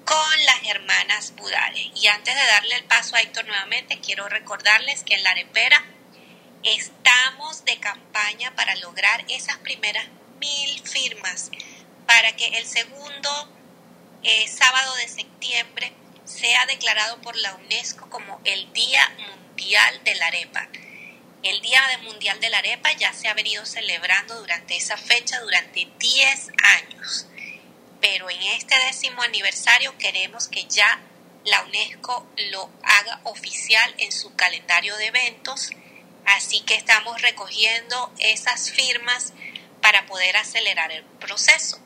[0.04, 1.90] con las hermanas Budare.
[1.96, 5.84] Y antes de darle el paso a Héctor nuevamente, quiero recordarles que en la arepera
[6.62, 10.06] estamos de campaña para lograr esas primeras
[10.38, 11.50] mil firmas
[12.06, 13.52] para que el segundo
[14.22, 15.92] eh, sábado de septiembre
[16.24, 20.68] sea declarado por la UNESCO como el Día Mundial de la Arepa.
[21.42, 25.88] El Día Mundial de la Arepa ya se ha venido celebrando durante esa fecha durante
[25.98, 27.26] 10 años
[28.02, 31.00] pero en este décimo aniversario queremos que ya
[31.44, 35.70] la UNESCO lo haga oficial en su calendario de eventos,
[36.26, 39.32] así que estamos recogiendo esas firmas
[39.80, 41.80] para poder acelerar el proceso.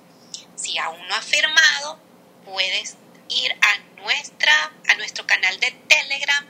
[0.56, 2.00] Si aún no has firmado,
[2.46, 2.96] puedes
[3.28, 6.46] ir a, nuestra, a nuestro canal de Telegram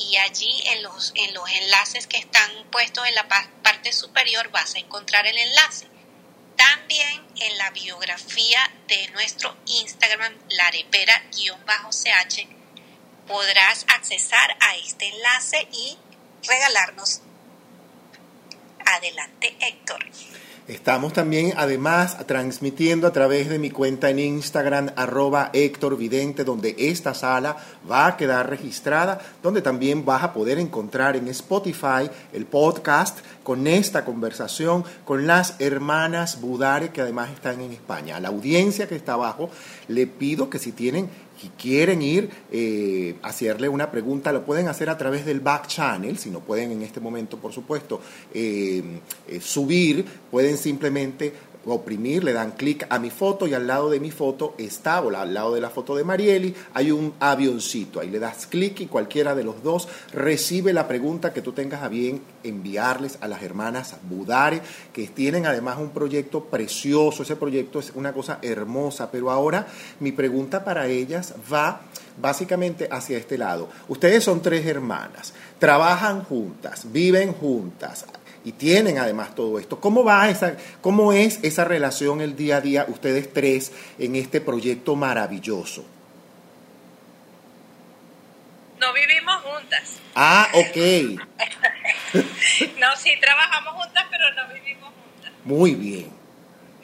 [0.00, 4.74] y allí en los, en los enlaces que están puestos en la parte superior vas
[4.74, 5.86] a encontrar el enlace.
[6.56, 8.58] También en la biografía
[8.88, 12.48] de nuestro Instagram, larepera-ch,
[13.26, 15.98] podrás accesar a este enlace y
[16.46, 17.20] regalarnos.
[18.84, 20.04] Adelante, Héctor.
[20.70, 26.76] Estamos también además transmitiendo a través de mi cuenta en Instagram arroba Héctor Vidente, donde
[26.78, 27.56] esta sala
[27.90, 33.66] va a quedar registrada, donde también vas a poder encontrar en Spotify el podcast con
[33.66, 38.14] esta conversación con las hermanas Budare que además están en España.
[38.14, 39.50] A la audiencia que está abajo
[39.88, 44.90] le pido que si tienen si quieren ir eh, hacerle una pregunta, lo pueden hacer
[44.90, 48.00] a través del back channel, si no pueden en este momento, por supuesto,
[48.34, 48.82] eh,
[49.26, 51.32] eh, subir, pueden simplemente
[51.66, 55.14] oprimir, le dan clic a mi foto y al lado de mi foto está, o
[55.14, 58.00] al lado de la foto de Marieli, hay un avioncito.
[58.00, 61.82] Ahí le das clic y cualquiera de los dos recibe la pregunta que tú tengas
[61.82, 67.22] a bien enviarles a las hermanas Budare, que tienen además un proyecto precioso.
[67.22, 69.66] Ese proyecto es una cosa hermosa, pero ahora
[70.00, 71.82] mi pregunta para ellas va
[72.20, 73.68] básicamente hacia este lado.
[73.88, 78.04] Ustedes son tres hermanas, trabajan juntas, viven juntas,
[78.44, 79.80] y tienen además todo esto.
[79.80, 84.40] ¿Cómo va esa, cómo es esa relación el día a día ustedes tres en este
[84.40, 85.84] proyecto maravilloso?
[88.78, 89.96] No vivimos juntas.
[90.14, 90.76] Ah, ok.
[92.78, 95.32] no, sí trabajamos juntas, pero no vivimos juntas.
[95.44, 96.10] Muy bien.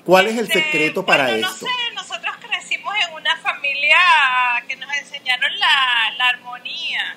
[0.05, 1.67] ¿Cuál es el Este, secreto para bueno, esto?
[1.67, 3.97] No sé, nosotros crecimos en una familia
[4.69, 7.17] que nos enseñaron la, la armonía.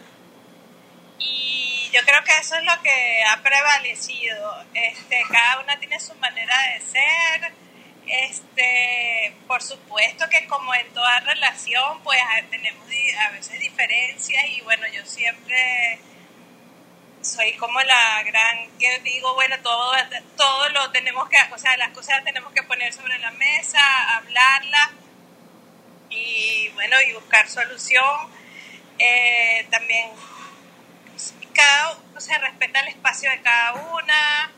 [1.19, 4.65] Y yo creo que eso es lo que ha prevalecido.
[4.73, 7.53] Este, cada una tiene su manera de ser.
[8.05, 12.87] Este, por supuesto que como en toda relación, pues tenemos
[13.19, 15.99] a veces diferencias y bueno, yo siempre
[17.21, 19.91] soy como la gran que digo, bueno, todo,
[20.37, 23.79] todo lo tenemos que, o sea, las cosas las tenemos que poner sobre la mesa,
[24.15, 24.89] hablarlas
[26.09, 28.39] y bueno, y buscar solución.
[28.97, 30.09] Eh, también
[31.53, 34.51] cada, o sea, respeta el espacio de cada una,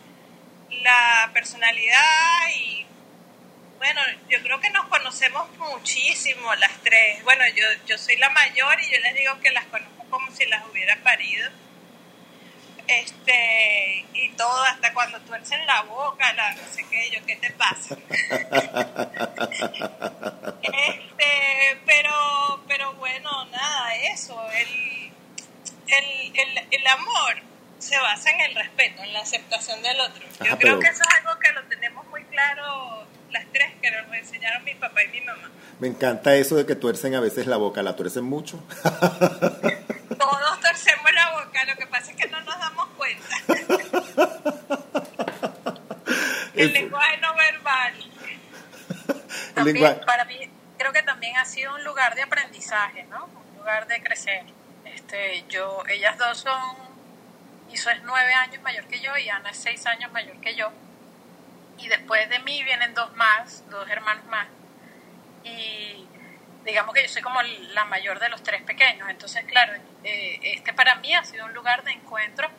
[0.70, 2.86] la personalidad y
[3.82, 7.24] bueno, yo creo que nos conocemos muchísimo las tres.
[7.24, 10.46] Bueno, yo, yo soy la mayor y yo les digo que las conozco como si
[10.46, 11.50] las hubiera parido.
[12.88, 17.50] Este, y todo, hasta cuando tuercen la boca, la no sé qué, yo, ¿qué te
[17.52, 17.96] pasa?
[20.62, 25.12] este, pero, pero bueno, nada, eso, el,
[25.88, 27.36] el, el, el amor
[27.80, 30.22] se basa en el respeto, en la aceptación del otro.
[30.40, 31.52] Yo Ajá, creo pero- que eso es algo que
[32.32, 35.50] claro las tres que nos enseñaron mi papá y mi mamá.
[35.80, 38.64] Me encanta eso de que tuercen a veces la boca, ¿la tuercen mucho?
[38.84, 43.36] Todos torcemos la boca, lo que pasa es que no nos damos cuenta.
[46.56, 47.94] El lenguaje no verbal.
[49.56, 50.38] También, para mí,
[50.78, 53.26] creo que también ha sido un lugar de aprendizaje, ¿no?
[53.26, 54.44] Un lugar de crecer.
[54.94, 56.92] Este, yo, ellas dos son,
[57.72, 60.72] Iso es nueve años mayor que yo y Ana es seis años mayor que yo.
[61.78, 64.48] Y después de mí vienen dos más, dos hermanos más.
[65.44, 66.06] Y
[66.66, 69.10] digamos que yo soy como la mayor de los tres pequeños.
[69.10, 69.74] Entonces, claro,
[70.04, 72.50] eh, este para mí ha sido un lugar de encuentro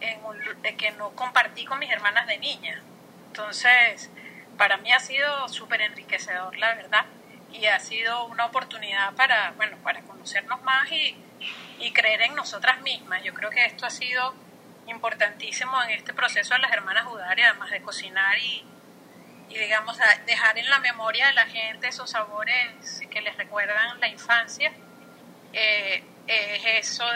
[0.00, 0.38] en un,
[0.76, 2.80] que no compartí con mis hermanas de niña.
[3.28, 4.10] Entonces,
[4.56, 7.04] para mí ha sido súper enriquecedor, la verdad,
[7.52, 11.16] y ha sido una oportunidad para, bueno, para conocernos más y,
[11.78, 13.22] y creer en nosotras mismas.
[13.22, 14.34] Yo creo que esto ha sido
[14.86, 18.64] importantísimo en este proceso de las hermanas Udari, además de cocinar y,
[19.48, 24.08] y digamos, dejar en la memoria de la gente esos sabores que les recuerdan la
[24.08, 24.72] infancia,
[25.52, 27.06] eh, es eso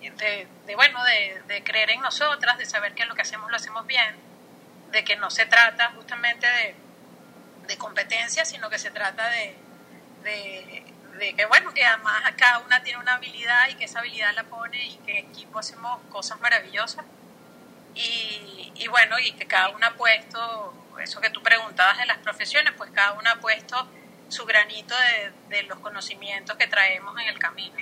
[0.00, 3.56] de, de, bueno, de, de, creer en nosotras, de saber que lo que hacemos lo
[3.56, 4.16] hacemos bien,
[4.90, 6.74] de que no se trata justamente de,
[7.66, 9.54] de competencia, sino que se trata de,
[11.18, 14.44] de, que, bueno, que además cada una tiene una habilidad y que esa habilidad la
[14.44, 17.04] pone y que en equipo hacemos cosas maravillosas.
[17.94, 22.18] Y, y bueno, y que cada una ha puesto eso que tú preguntabas de las
[22.18, 23.88] profesiones, pues cada uno ha puesto
[24.28, 27.76] su granito de, de, los conocimientos que traemos en el camino.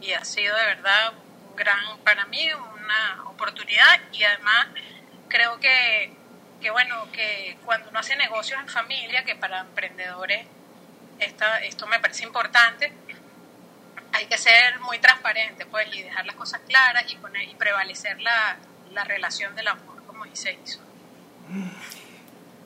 [0.00, 1.12] Y ha sido de verdad
[1.48, 4.68] un gran, para mí, una oportunidad y además
[5.28, 6.12] creo que,
[6.60, 10.46] que bueno, que cuando uno hace negocios en familia, que para emprendedores
[11.24, 12.92] esto me parece importante,
[14.12, 18.20] hay que ser muy transparente pues y dejar las cosas claras y, poner, y prevalecer
[18.20, 18.56] la,
[18.92, 20.80] la relación del amor, como dice hizo.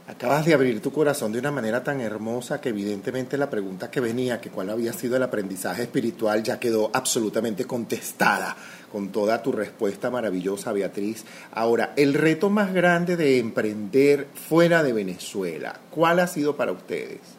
[0.08, 4.00] Acabas de abrir tu corazón de una manera tan hermosa que evidentemente la pregunta que
[4.00, 8.56] venía, que cuál había sido el aprendizaje espiritual, ya quedó absolutamente contestada
[8.92, 11.24] con toda tu respuesta maravillosa, Beatriz.
[11.52, 17.35] Ahora, el reto más grande de emprender fuera de Venezuela, ¿cuál ha sido para ustedes?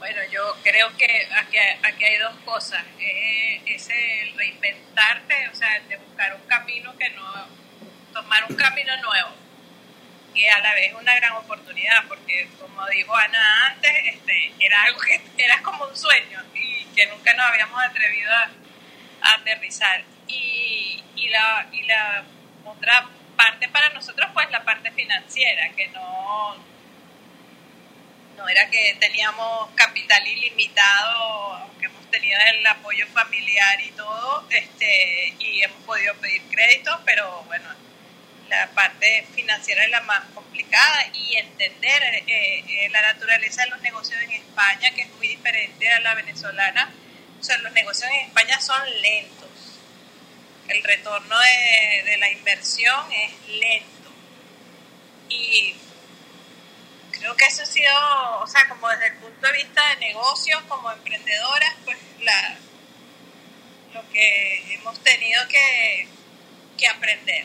[0.00, 2.82] Bueno, yo creo que aquí, aquí hay dos cosas.
[2.98, 7.46] Eh, es el reinventarte, o sea, de buscar un camino que no,
[8.10, 9.34] tomar un camino nuevo
[10.34, 15.00] que a la vez una gran oportunidad, porque como dijo Ana antes, este, era algo
[15.00, 18.50] que era como un sueño y que nunca nos habíamos atrevido a,
[19.34, 20.02] aterrizar.
[20.26, 22.24] Y, y, la, y la
[22.64, 26.56] otra parte para nosotros, pues la parte financiera, que no,
[28.40, 35.34] no era que teníamos capital ilimitado, aunque hemos tenido el apoyo familiar y todo, este,
[35.38, 37.68] y hemos podido pedir créditos, pero bueno,
[38.48, 43.82] la parte financiera es la más complicada y entender eh, eh, la naturaleza de los
[43.82, 46.90] negocios en España, que es muy diferente a la venezolana.
[47.38, 49.50] O sea, los negocios en España son lentos.
[50.68, 54.10] El retorno de, de la inversión es lento.
[55.28, 55.74] Y
[57.20, 57.92] creo que eso ha sido,
[58.42, 62.56] o sea, como desde el punto de vista de negocios, como emprendedoras, pues la,
[63.94, 66.08] lo que hemos tenido que,
[66.78, 67.44] que aprender.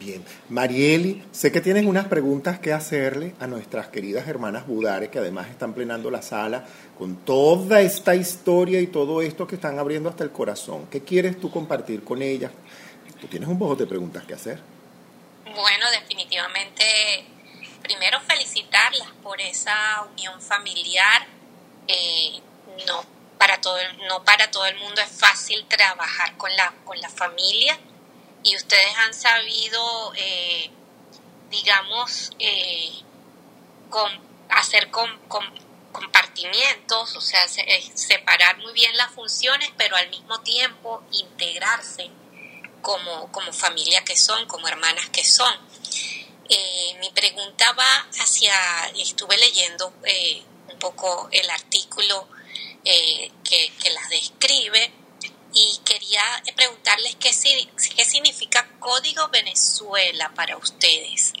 [0.00, 5.18] Bien, Marieli, sé que tienes unas preguntas que hacerle a nuestras queridas hermanas Budare, que
[5.18, 6.64] además están plenando la sala
[6.96, 10.86] con toda esta historia y todo esto que están abriendo hasta el corazón.
[10.88, 12.52] ¿Qué quieres tú compartir con ellas?
[13.20, 14.60] Tú tienes un poco de preguntas que hacer.
[15.44, 16.84] Bueno, definitivamente,
[17.88, 21.26] primero felicitarlas por esa unión familiar.
[21.88, 22.40] Eh,
[22.86, 23.02] no,
[23.38, 27.78] para todo, no para todo el mundo es fácil trabajar con la, con la familia
[28.42, 30.70] y ustedes han sabido, eh,
[31.50, 32.92] digamos, eh,
[34.50, 42.10] hacer compartimientos, o sea, separar muy bien las funciones, pero al mismo tiempo integrarse
[42.82, 45.54] como, como familia que son, como hermanas que son.
[47.00, 48.54] Mi pregunta va hacia,
[48.96, 49.92] estuve leyendo
[50.68, 52.28] un poco el artículo
[52.84, 54.92] que, que las describe,
[55.52, 56.22] y quería
[56.54, 61.32] preguntarles qué, significa Código Venezuela para ustedes.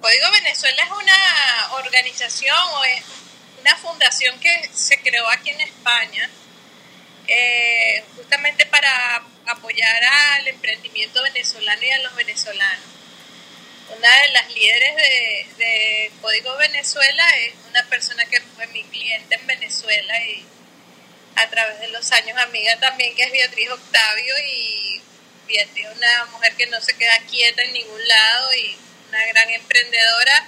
[0.00, 3.04] Código Venezuela es una organización o es
[3.60, 6.30] una fundación que se creó aquí en España
[7.26, 12.99] eh, justamente para apoyar al emprendimiento venezolano y a los venezolanos.
[13.96, 19.46] Una de las líderes de, Código Venezuela es una persona que fue mi cliente en
[19.46, 20.44] Venezuela y
[21.36, 25.00] a través de los años amiga también, que es Beatriz Octavio, y
[25.48, 28.76] Beatriz es una mujer que no se queda quieta en ningún lado y
[29.08, 30.46] una gran emprendedora.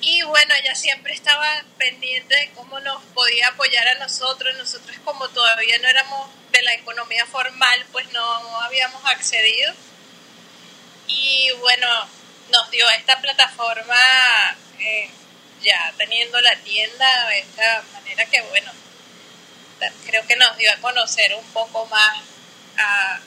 [0.00, 4.56] Y bueno, ella siempre estaba pendiente de cómo nos podía apoyar a nosotros.
[4.56, 9.74] Nosotros como todavía no éramos de la economía formal, pues no habíamos accedido.
[11.06, 11.86] Y bueno,
[12.50, 13.96] nos dio esta plataforma
[14.78, 15.10] eh,
[15.62, 18.70] ya teniendo la tienda de esta manera que bueno,
[20.06, 22.20] creo que nos dio a conocer un poco más
[22.78, 23.20] a,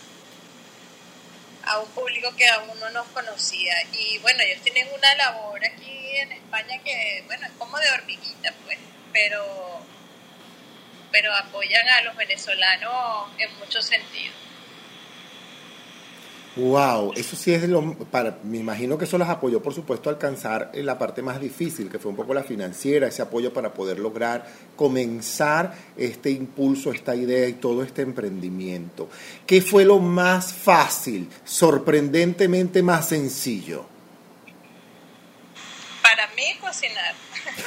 [1.67, 3.73] a un público que aún no nos conocía.
[3.91, 8.53] Y bueno, ellos tienen una labor aquí en España que, bueno, es como de hormiguita,
[8.63, 8.77] pues,
[9.11, 9.85] pero,
[11.11, 14.35] pero apoyan a los venezolanos en muchos sentidos.
[16.57, 20.13] Wow, eso sí es lo para me imagino que eso los apoyó por supuesto a
[20.13, 23.99] alcanzar la parte más difícil, que fue un poco la financiera, ese apoyo para poder
[23.99, 24.43] lograr
[24.75, 29.07] comenzar este impulso, esta idea y todo este emprendimiento.
[29.45, 33.85] ¿Qué fue lo más fácil, sorprendentemente más sencillo?
[36.01, 37.13] Para mí cocinar.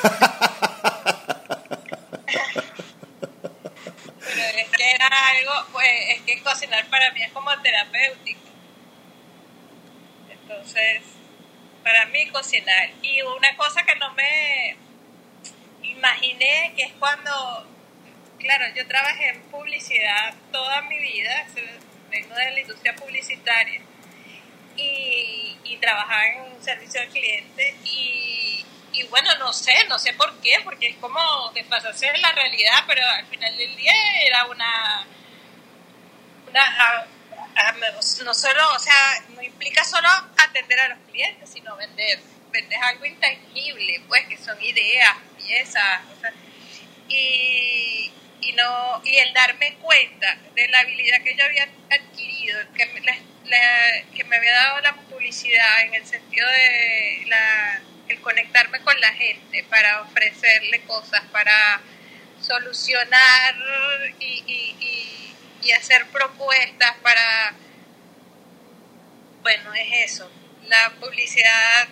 [4.18, 8.49] Pero es que era algo, pues es que cocinar para mí es como terapéutico
[10.50, 11.02] entonces,
[11.84, 12.90] para mí cocinar.
[13.02, 14.76] Y una cosa que no me
[15.82, 17.68] imaginé, que es cuando,
[18.38, 21.46] claro, yo trabajé en publicidad toda mi vida,
[22.10, 23.80] vengo de la industria publicitaria
[24.76, 30.40] y, y trabajaba en servicio al cliente y, y bueno, no sé, no sé por
[30.40, 31.20] qué, porque es como
[31.54, 33.92] desfasarse de la realidad, pero al final del día
[34.26, 35.06] era una,
[36.48, 37.06] una
[38.24, 42.18] no solo, o sea, no implica solo atender a los clientes, sino vender.
[42.52, 46.00] Vender algo intangible, pues, que son ideas, piezas,
[47.08, 48.10] y,
[48.40, 53.02] y, no, y el darme cuenta de la habilidad que yo había adquirido, que me,
[54.16, 59.12] que me había dado la publicidad en el sentido de la, el conectarme con la
[59.12, 61.80] gente para ofrecerle cosas, para
[62.40, 63.54] solucionar
[64.18, 65.20] y, y
[65.62, 67.54] y hacer propuestas para,
[69.42, 70.30] bueno, es eso.
[70.66, 71.88] La publicidad,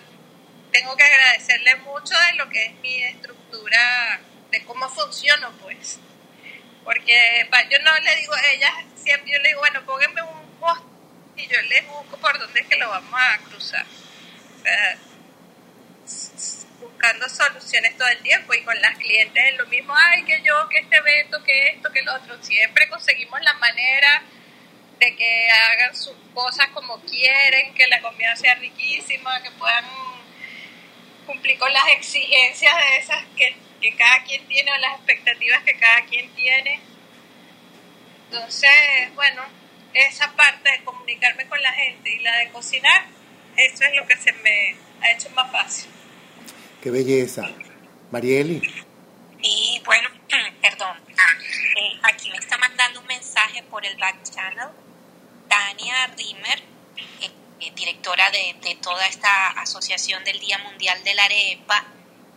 [0.73, 4.21] tengo que agradecerle mucho de lo que es mi estructura,
[4.51, 5.99] de cómo funciono, pues.
[6.85, 10.83] Porque yo no le digo a ella, siempre yo le digo, bueno, pónganme un post
[11.37, 13.87] y yo les busco por dónde es que lo vamos a cruzar.
[16.81, 20.69] Buscando soluciones todo el tiempo y con las clientes es lo mismo, ay, que yo,
[20.69, 22.43] que este evento, que esto, que lo otro.
[22.43, 24.23] Siempre conseguimos la manera
[24.99, 29.85] de que hagan sus cosas como quieren, que la comida sea riquísima, que puedan
[31.27, 35.75] cumplir con las exigencias de esas que, que cada quien tiene o las expectativas que
[35.79, 36.81] cada quien tiene.
[38.31, 38.71] Entonces,
[39.15, 39.43] bueno,
[39.95, 43.07] esa parte de comunicarme con la gente y la de cocinar,
[43.57, 45.91] eso es lo que se me ha hecho más fácil.
[46.83, 47.51] Qué belleza.
[48.11, 48.63] Marieli.
[49.41, 50.09] Y bueno,
[50.63, 50.97] perdón.
[51.81, 54.67] Eh, aquí me está mandando un mensaje por el back channel
[55.49, 56.63] Tania Rimmer,
[57.21, 57.31] eh,
[57.61, 61.85] eh, directora de, toda esta asociación del Día Mundial de la Arepa,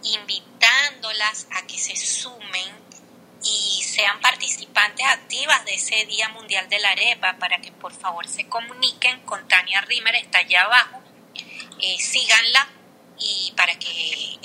[0.03, 2.81] invitándolas a que se sumen
[3.43, 8.27] y sean participantes activas de ese Día Mundial de la Arepa para que por favor
[8.27, 11.01] se comuniquen con Tania Rimmer, está allá abajo,
[11.99, 12.67] síganla
[13.21, 14.39] y para que,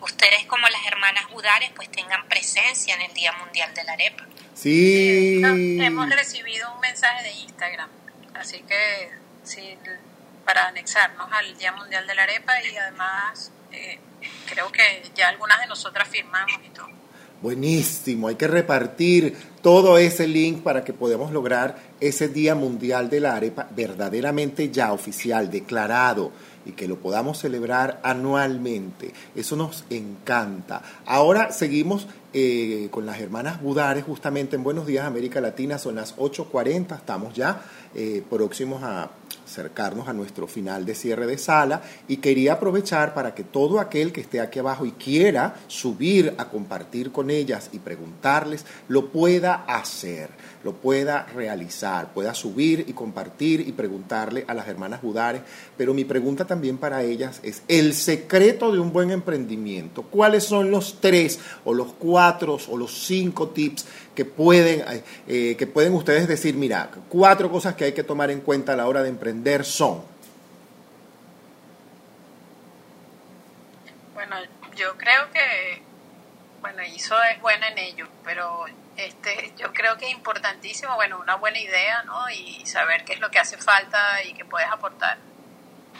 [0.00, 4.26] ustedes como las hermanas Budares pues tengan presencia en el Día Mundial de la Arepa.
[4.54, 5.40] Sí.
[5.42, 7.88] hemos recibido un mensaje de Instagram,
[8.34, 9.10] así que
[9.44, 9.76] sí,
[10.44, 13.98] para anexarnos al Día Mundial de la Arepa y además eh,
[14.46, 14.82] creo que
[15.14, 16.88] ya algunas de nosotras firmamos y todo.
[17.40, 23.20] Buenísimo, hay que repartir todo ese link para que podamos lograr ese Día Mundial de
[23.20, 26.32] la Arepa verdaderamente ya oficial, declarado
[26.64, 29.12] y que lo podamos celebrar anualmente.
[29.34, 30.82] Eso nos encanta.
[31.06, 36.16] Ahora seguimos eh, con las hermanas Budares justamente en Buenos Días América Latina, son las
[36.16, 37.62] 8.40, estamos ya
[37.94, 39.10] eh, próximos a
[39.54, 44.12] acercarnos a nuestro final de cierre de sala y quería aprovechar para que todo aquel
[44.12, 49.64] que esté aquí abajo y quiera subir a compartir con ellas y preguntarles, lo pueda
[49.68, 50.30] hacer,
[50.64, 55.42] lo pueda realizar, pueda subir y compartir y preguntarle a las hermanas Budares.
[55.76, 60.72] Pero mi pregunta también para ellas es, el secreto de un buen emprendimiento, ¿cuáles son
[60.72, 64.84] los tres o los cuatro o los cinco tips que pueden,
[65.26, 68.76] eh, que pueden ustedes decir, mira, cuatro cosas que hay que tomar en cuenta a
[68.76, 70.04] la hora de emprender son?
[74.14, 74.36] Bueno,
[74.76, 75.82] yo creo que,
[76.60, 81.18] bueno, y Iso es buena en ello, pero este, yo creo que es importantísimo, bueno,
[81.18, 82.30] una buena idea, ¿no?
[82.30, 85.18] Y saber qué es lo que hace falta y qué puedes aportar.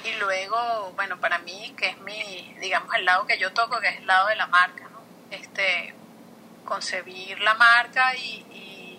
[0.04, 3.88] Y luego, bueno, para mí, que es mi, digamos, el lado que yo toco, que
[3.88, 5.00] es el lado de la marca, ¿no?
[5.30, 5.94] Este,
[6.64, 8.98] concebir la marca y,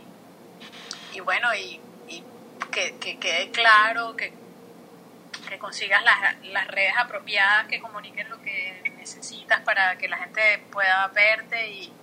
[1.13, 1.81] y, bueno, y,
[2.71, 4.33] que, que, quede claro, que,
[5.47, 10.59] que consigas las, las redes apropiadas que comuniquen lo que necesitas para que la gente
[10.71, 11.93] pueda verte y,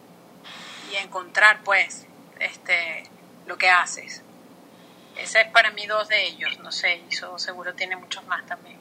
[0.90, 2.06] y encontrar pues
[2.38, 3.04] este
[3.46, 4.22] lo que haces.
[5.16, 8.78] Ese es para mí dos de ellos, no sé, eso seguro tiene muchos más también.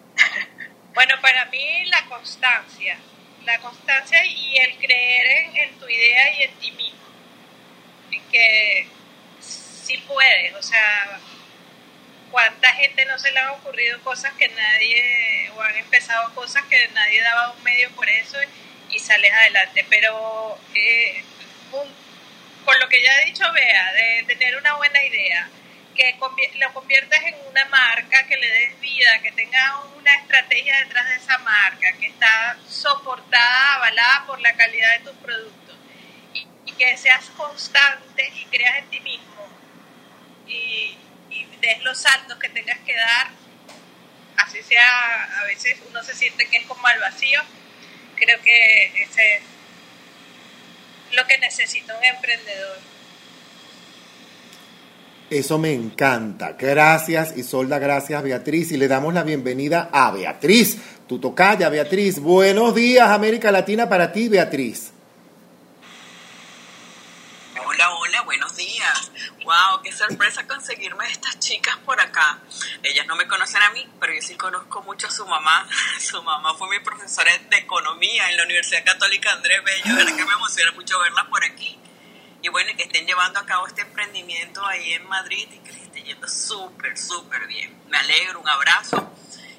[0.93, 2.97] Bueno, para mí la constancia,
[3.45, 6.99] la constancia y el creer en, tu idea y en ti mismo,
[8.11, 8.87] en que
[9.39, 11.19] sí puedes, o sea,
[12.29, 16.87] cuánta gente no se le han ocurrido cosas que nadie, o han empezado cosas que
[16.89, 18.37] nadie daba un medio por eso
[18.89, 21.23] y sales adelante, pero eh,
[21.71, 25.49] con lo que ya he dicho Bea, de tener una buena idea,
[25.95, 26.15] que
[26.55, 31.15] lo conviertas en una marca, que le des vida, que tenga una estrategia detrás de
[31.15, 35.75] esa marca, que está soportada, avalada por la calidad de tus productos
[36.33, 39.47] y, que seas constante y creas en ti mismo
[40.47, 40.97] y,
[41.59, 43.29] des los saltos que tengas que dar,
[44.37, 47.39] así sea, a veces uno se siente que es como al vacío,
[48.15, 49.43] creo que ese es
[51.11, 52.90] lo que necesita un emprendedor.
[55.31, 56.57] Eso me encanta.
[56.59, 58.73] Gracias, Isolda, gracias, Beatriz.
[58.73, 60.77] Y le damos la bienvenida a Beatriz,
[61.07, 62.19] tu tocaya, Beatriz.
[62.19, 64.91] Buenos días, América Latina, para ti, Beatriz.
[67.65, 69.11] Hola, hola, buenos días.
[69.45, 72.39] Wow, qué sorpresa conseguirme estas chicas por acá.
[72.83, 75.65] Ellas no me conocen a mí, pero yo sí conozco mucho a su mamá.
[76.01, 80.25] Su mamá fue mi profesora de economía en la Universidad Católica Andrés Bello, de que
[80.25, 81.79] me emociona mucho verlas por aquí
[82.41, 85.81] y bueno, que estén llevando a cabo este emprendimiento ahí en Madrid y que les
[85.83, 87.75] esté yendo súper, súper bien.
[87.89, 89.11] Me alegro, un abrazo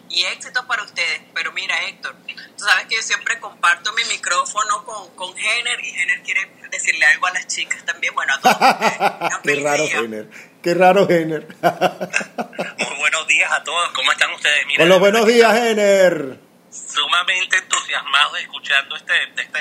[0.09, 1.23] y éxito para ustedes.
[1.35, 2.15] Pero mira, Héctor,
[2.57, 7.07] tú sabes que yo siempre comparto mi micrófono con, con Jenner y Jenner quiere decirle
[7.07, 8.15] algo a las chicas también.
[8.15, 9.41] Bueno, a todos.
[9.43, 10.29] Qué raro, Jenner.
[10.63, 11.47] Qué raro, Jenner.
[11.61, 13.91] Muy buenos días a todos.
[13.93, 14.67] ¿Cómo están ustedes?
[14.67, 16.39] Mira, los buenos días, Jenner.
[16.71, 19.61] Sumamente entusiasmado escuchando este, este,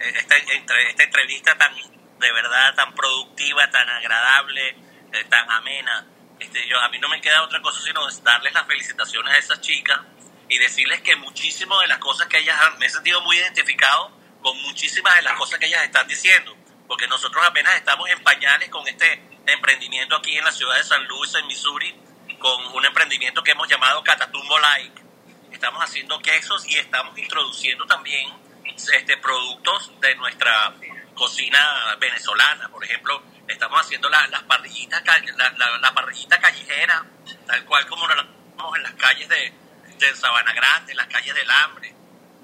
[0.00, 0.36] esta,
[0.88, 1.72] esta entrevista tan
[2.18, 4.68] de verdad tan productiva, tan agradable,
[5.12, 6.06] eh, tan amena.
[6.38, 9.60] Este, yo, a mí no me queda otra cosa sino darles las felicitaciones a esas
[9.60, 10.00] chicas
[10.48, 14.12] y decirles que muchísimas de las cosas que ellas han, me he sentido muy identificado
[14.42, 16.56] con muchísimas de las cosas que ellas están diciendo,
[16.86, 21.04] porque nosotros apenas estamos en pañales con este emprendimiento aquí en la ciudad de San
[21.06, 21.94] Luis, en Missouri,
[22.38, 25.02] con un emprendimiento que hemos llamado Catatumbo Like.
[25.52, 28.30] Estamos haciendo quesos y estamos introduciendo también
[28.64, 30.74] este, productos de nuestra
[31.18, 35.02] cocina venezolana, por ejemplo, estamos haciendo las parrillitas,
[35.36, 37.04] la, la, parrillita callejera,
[37.46, 39.52] tal cual como la vemos en las calles de,
[39.98, 41.92] de Sabana Grande, en las calles del Hambre.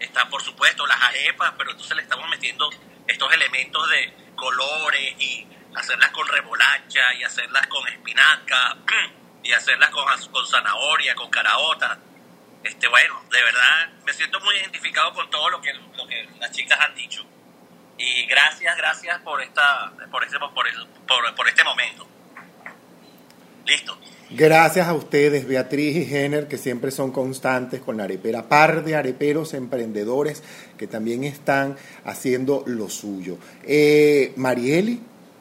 [0.01, 2.69] Está, por supuesto, las arepas, pero entonces le estamos metiendo
[3.07, 5.47] estos elementos de colores y
[5.77, 8.77] hacerlas con remolacha y hacerlas con espinaca
[9.45, 11.99] y hacerlas con, con zanahoria, con caraota.
[12.65, 16.51] Este, bueno, de verdad me siento muy identificado con todo lo que, lo que las
[16.51, 17.25] chicas han dicho.
[17.99, 22.07] Y gracias, gracias por, esta, por, este, por, el, por, por este momento.
[23.67, 23.97] Listo.
[24.31, 28.49] Gracias a ustedes, Beatriz y Jenner, que siempre son constantes con la arepera.
[28.49, 30.43] Par de areperos emprendedores
[30.77, 33.39] que también están haciendo lo suyo.
[33.63, 35.01] Eh, Marieli,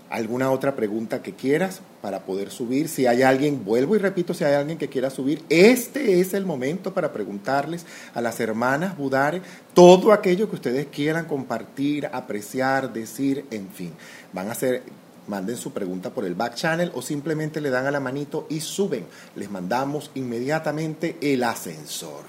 [0.09, 1.81] ¿alguna otra pregunta que quieras?
[2.03, 2.89] Para poder subir.
[2.89, 6.45] Si hay alguien, vuelvo y repito, si hay alguien que quiera subir, este es el
[6.45, 9.41] momento para preguntarles a las hermanas Budare
[9.73, 13.93] todo aquello que ustedes quieran compartir, apreciar, decir, en fin.
[14.33, 14.83] Van a hacer,
[15.27, 18.59] manden su pregunta por el back channel o simplemente le dan a la manito y
[18.59, 19.07] suben.
[19.37, 22.25] Les mandamos inmediatamente el ascensor.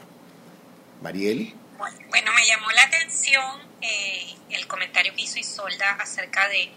[1.03, 1.53] Marieli.
[1.79, 3.45] Bueno, me llamó la atención
[3.81, 6.71] eh, el comentario que hizo Isolda acerca de,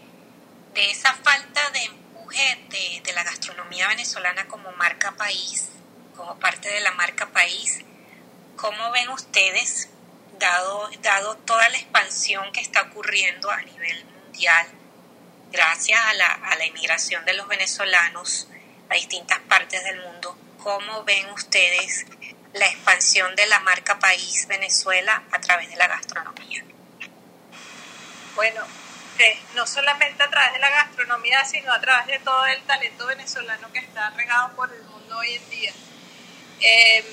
[0.73, 5.69] de esa falta de de, la gastronomía venezolana como marca país,
[6.15, 7.79] como parte de la marca país.
[8.55, 9.89] ¿Cómo ven ustedes,
[10.39, 14.67] dado, dado toda la expansión que está ocurriendo a nivel mundial,
[15.51, 18.47] gracias a la, a la inmigración de los venezolanos
[18.89, 22.05] a distintas partes del mundo, cómo ven ustedes
[22.53, 26.63] la expansión de la marca país Venezuela a través de la gastronomía?
[28.35, 28.65] Bueno,
[29.55, 33.71] no solamente a través de la gastronomía, sino a través de todo el talento venezolano
[33.71, 35.73] que está regado por el mundo hoy en día.
[36.59, 37.05] Em,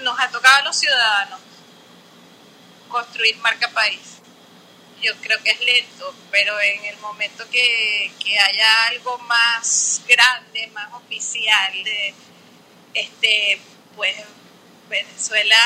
[0.00, 1.40] nos ha tocado a los ciudadanos
[2.88, 4.00] construir marca país.
[5.02, 10.66] yo creo que es lento, pero en el momento que, que haya algo más grande,
[10.74, 12.14] más oficial, de,
[12.92, 13.60] este,
[13.96, 14.14] pues
[14.90, 15.56] Venezuela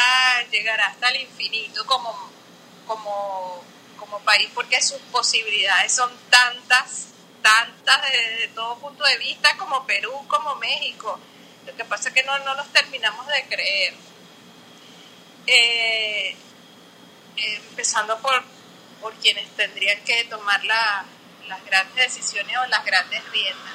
[0.53, 2.34] llegará hasta el infinito como,
[2.87, 3.63] como,
[3.99, 7.09] como país, porque sus posibilidades son tantas,
[7.43, 11.19] tantas desde todo punto de vista, como Perú, como México.
[11.67, 13.95] Lo que pasa es que no, no los terminamos de creer.
[15.47, 16.37] Eh,
[17.37, 18.43] empezando por,
[19.01, 21.05] por quienes tendrían que tomar la,
[21.49, 23.75] las grandes decisiones o las grandes riendas.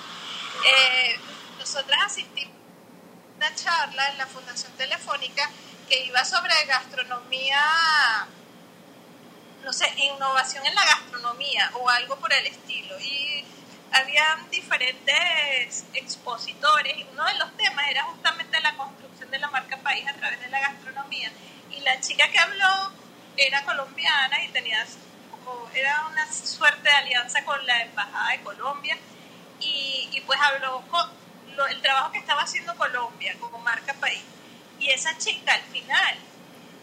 [0.66, 1.20] Eh,
[1.58, 5.50] nosotras asistimos a una charla en la Fundación Telefónica
[5.88, 8.28] que iba sobre gastronomía,
[9.64, 13.00] no sé, innovación en la gastronomía o algo por el estilo.
[13.00, 13.46] Y
[13.92, 19.78] habían diferentes expositores y uno de los temas era justamente la construcción de la marca
[19.78, 21.32] país a través de la gastronomía.
[21.72, 22.92] Y la chica que habló
[23.38, 24.86] era colombiana y tenía
[25.32, 28.98] como, era una suerte de alianza con la Embajada de Colombia
[29.60, 31.10] y, y pues habló con
[31.70, 34.24] el trabajo que estaba haciendo Colombia como marca país.
[34.80, 36.18] Y esa chica al final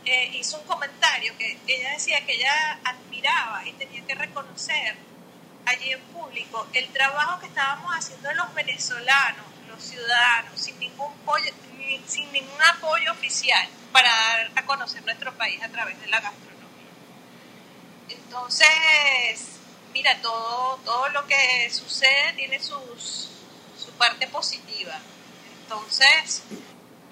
[0.06, 4.96] eh, hizo un comentario que ella decía que ella admiraba y tenía que reconocer
[5.66, 11.12] allí en público el trabajo que estábamos haciendo los venezolanos, los ciudadanos, sin ningún,
[12.72, 16.90] apoyo, oficial para dar a conocer nuestro país a través de la gastronomía.
[18.08, 19.58] Entonces,
[19.92, 23.30] mira, todo, todo lo que sucede tiene sus,
[23.76, 25.00] su parte positiva.
[25.62, 26.42] Entonces,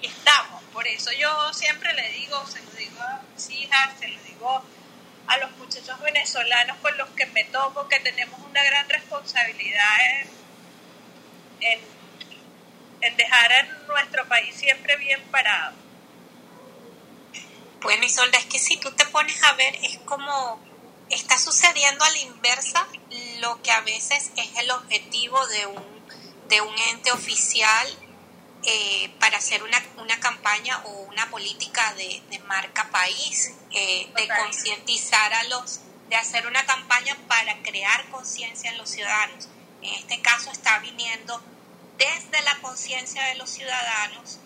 [0.01, 0.64] estamos.
[0.75, 4.63] Por eso yo siempre le digo, se lo digo a mis hijas, se lo digo
[5.29, 10.31] a los muchachos venezolanos con los que me toco, que tenemos una gran responsabilidad en,
[11.61, 11.81] en,
[13.03, 15.77] en dejar a nuestro país siempre bien parado.
[17.81, 20.59] Bueno, Isolda, es que si tú te pones a ver, es como
[21.09, 22.89] está sucediendo a la inversa
[23.39, 26.09] lo que a veces es el objetivo de un,
[26.49, 28.04] de un ente oficial
[28.67, 34.29] eh, para hacer una, una, campaña o una política de, de marca país, eh, de
[34.29, 39.49] concientizar a los, de hacer una campaña para crear conciencia en los ciudadanos.
[39.83, 41.43] En este caso está viniendo
[41.99, 44.39] desde la conciencia de los ciudadanos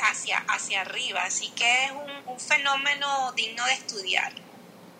[0.00, 4.32] hacia, hacia arriba, así que es un, un fenómeno digno de estudiar.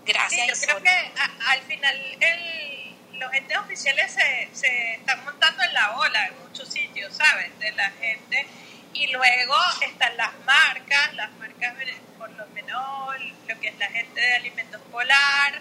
[0.04, 0.58] Gracias.
[0.58, 2.77] Sí, yo creo que a, al final el,
[3.18, 7.58] los entes oficiales se, se están montando en la ola en muchos sitios, ¿sabes?
[7.58, 8.46] De la gente.
[8.92, 11.74] Y luego están las marcas, las marcas
[12.16, 13.14] por lo menos
[13.46, 15.60] lo que es la gente de alimentos polar.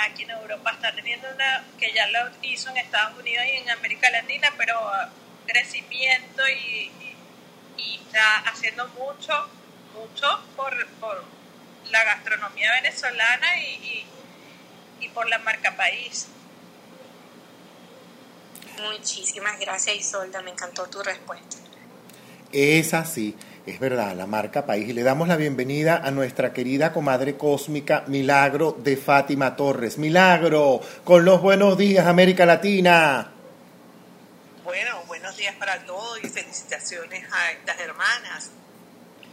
[0.00, 3.70] Aquí en Europa está teniendo una, que ya lo hizo en Estados Unidos y en
[3.70, 4.80] América Latina, pero
[5.46, 6.90] crecimiento y,
[8.06, 9.48] está haciendo mucho,
[9.94, 11.24] mucho por, por
[11.90, 14.04] la gastronomía venezolana y,
[15.00, 16.28] y por la marca país.
[18.92, 21.56] Muchísimas gracias Isolda, me encantó tu respuesta.
[22.52, 23.36] Es así,
[23.66, 24.88] es verdad, la marca país.
[24.88, 29.98] Y le damos la bienvenida a nuestra querida comadre cósmica Milagro de Fátima Torres.
[29.98, 33.30] Milagro, con los buenos días América Latina.
[34.64, 38.50] Bueno, buenos días para todos y felicitaciones a estas hermanas.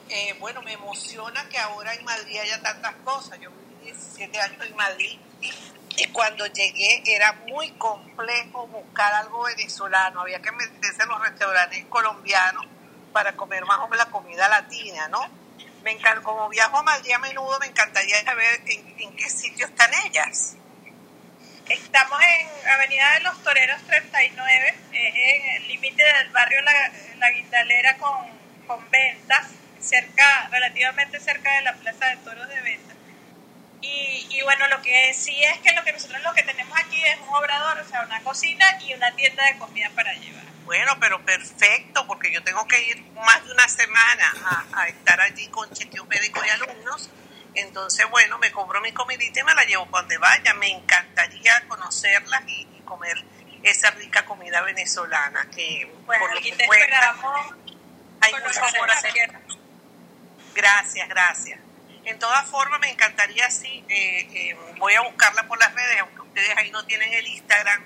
[0.09, 3.39] Eh, bueno, me emociona que ahora en Madrid haya tantas cosas.
[3.39, 5.19] Yo viví 17 años en Madrid
[5.95, 10.21] y cuando llegué era muy complejo buscar algo venezolano.
[10.21, 12.65] Había que meterse en los restaurantes colombianos
[13.13, 15.21] para comer más o menos la comida latina, ¿no?
[15.83, 19.89] Me encanta, como viajo a Madrid a menudo, me encantaría saber en, qué sitio están
[20.05, 20.55] ellas.
[21.69, 27.97] Estamos en Avenida de los Toreros 39, en el límite del barrio La, la Guindalera
[27.97, 28.25] con,
[28.67, 29.47] con ventas
[29.79, 32.96] cerca, relativamente cerca de la Plaza de Toros de Venta.
[33.81, 37.01] Y, y, bueno, lo que sí es que lo que nosotros lo que tenemos aquí
[37.03, 40.43] es un obrador, o sea, una cocina y una tienda de comida para llevar.
[40.65, 45.21] Bueno, pero perfecto, porque yo tengo que ir más de una semana a, a estar
[45.21, 47.09] allí con chequeo médico y alumnos.
[47.53, 50.53] Entonces, bueno, me compro mi comidita y me la llevo para donde vaya.
[50.55, 53.23] Me encantaría conocerlas y, y comer
[53.63, 57.55] esa rica comida venezolana que bueno, por lo aquí que te cuenta, esperamos
[58.21, 59.13] hay mucho por hacer.
[60.53, 61.59] Gracias, gracias.
[62.07, 66.21] En todas formas, me encantaría, sí, eh, eh, voy a buscarla por las redes, aunque
[66.21, 67.83] ustedes ahí no tienen el Instagram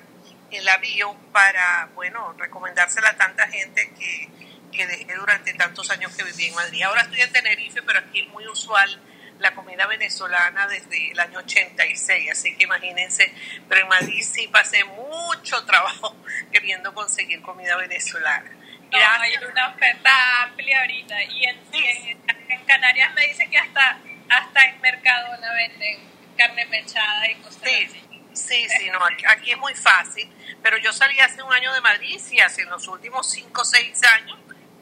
[0.59, 4.29] la bio, para, bueno, recomendársela a tanta gente que,
[4.71, 6.83] que dejé durante tantos años que viví en Madrid.
[6.83, 9.01] Ahora estoy en Tenerife, pero aquí es muy usual
[9.39, 13.33] la comida venezolana desde el año 86, así que imagínense,
[13.67, 16.15] pero en Madrid sí pasé mucho trabajo
[16.51, 18.51] queriendo conseguir comida venezolana.
[18.91, 23.99] No, hay una oferta amplia ahorita y en, en, en Canarias me dicen que hasta
[24.31, 25.99] hasta en Mercadona venden
[26.37, 28.01] carne mechada y cosas Sí, así.
[28.33, 30.29] sí, sí, no, aquí, aquí es muy fácil,
[30.63, 34.03] pero yo salí hace un año de Madrid y hace los últimos 5 o 6
[34.03, 34.37] años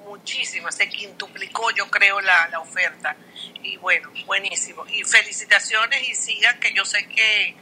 [0.06, 3.16] muchísimo, se quintuplicó yo creo la, la oferta
[3.62, 4.86] y bueno, buenísimo.
[4.88, 7.56] Y felicitaciones y sigan que yo sé que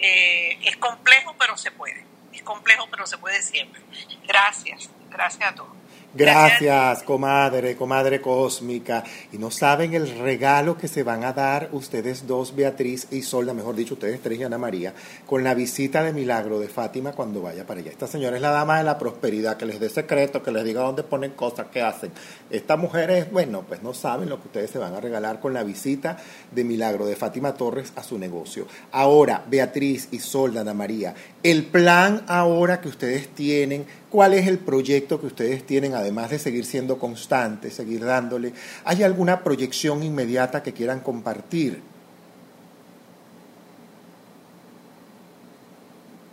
[0.00, 3.80] eh, es complejo pero se puede, es complejo pero se puede siempre.
[4.26, 5.76] Gracias, gracias a todos.
[6.14, 9.02] Gracias, comadre, comadre cósmica.
[9.32, 13.54] Y no saben el regalo que se van a dar ustedes dos, Beatriz y Solda,
[13.54, 14.92] mejor dicho, ustedes tres y Ana María,
[15.32, 17.90] con la visita de milagro de Fátima cuando vaya para allá.
[17.90, 20.82] Esta señora es la dama de la prosperidad, que les dé secreto, que les diga
[20.82, 22.12] dónde ponen cosas, qué hacen.
[22.50, 25.62] Estas mujeres, bueno, pues no saben lo que ustedes se van a regalar con la
[25.62, 26.18] visita
[26.50, 28.66] de milagro de Fátima Torres a su negocio.
[28.90, 34.58] Ahora, Beatriz y Solda, Ana María, el plan ahora que ustedes tienen ¿Cuál es el
[34.58, 38.52] proyecto que ustedes tienen, además de seguir siendo constantes, seguir dándole?
[38.84, 41.80] ¿Hay alguna proyección inmediata que quieran compartir?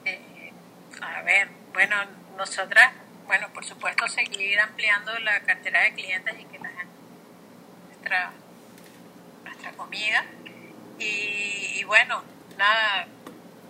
[0.03, 0.51] Eh,
[1.01, 1.95] a ver, bueno,
[2.60, 2.91] nosotras,
[3.26, 6.88] bueno, por supuesto, seguir ampliando la cartera de clientes y que la gente,
[7.88, 8.32] nuestra,
[9.45, 10.26] nuestra comida.
[10.99, 12.22] Y, y bueno,
[12.57, 13.07] nada,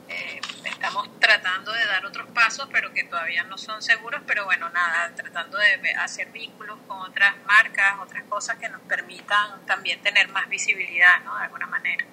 [0.08, 4.70] eh, estamos tratando de dar otros pasos, pero que todavía no son seguros, pero bueno,
[4.70, 10.30] nada, tratando de hacer vínculos con otras marcas, otras cosas que nos permitan también tener
[10.30, 11.38] más visibilidad, ¿no?
[11.38, 12.06] De alguna manera.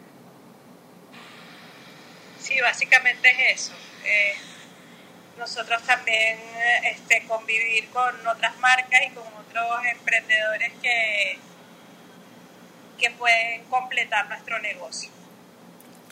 [2.38, 3.74] Sí, básicamente es eso.
[4.04, 4.36] Eh,
[5.38, 11.38] nosotros también eh, este, convivir con otras marcas y con otros emprendedores que,
[12.98, 15.10] que pueden completar nuestro negocio.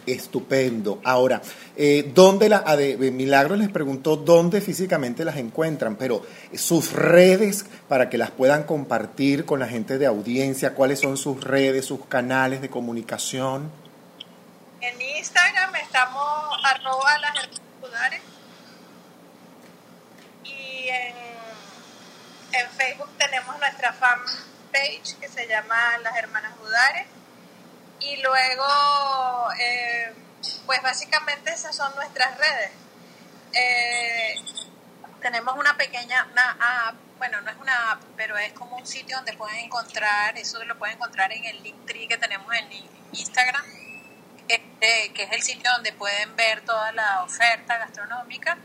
[0.07, 1.01] Estupendo.
[1.03, 1.41] Ahora,
[1.77, 5.97] eh, ¿dónde la, a de- de Milagro les preguntó dónde físicamente las encuentran?
[5.97, 11.17] Pero sus redes para que las puedan compartir con la gente de audiencia, ¿cuáles son
[11.17, 13.73] sus redes, sus canales de comunicación?
[14.83, 16.23] En Instagram estamos
[16.65, 17.49] arroba las.
[20.89, 21.45] En,
[22.77, 27.07] Facebook tenemos nuestra fanpage que se llama Las Hermanas Budares
[28.01, 30.15] y luego eh,
[30.67, 32.71] pues básicamente esas son nuestras redes.
[33.53, 34.35] Eh,
[35.21, 39.17] Tenemos una pequeña, una app, bueno, no es una app, pero es como un sitio
[39.17, 42.71] donde pueden encontrar, eso lo pueden encontrar en el Linktree que tenemos en
[43.13, 43.65] Instagram,
[44.49, 48.59] este, que es el sitio donde pueden ver toda la oferta gastronómica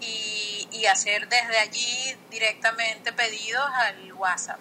[0.00, 4.58] y, y hacer desde allí directamente pedidos al WhatsApp.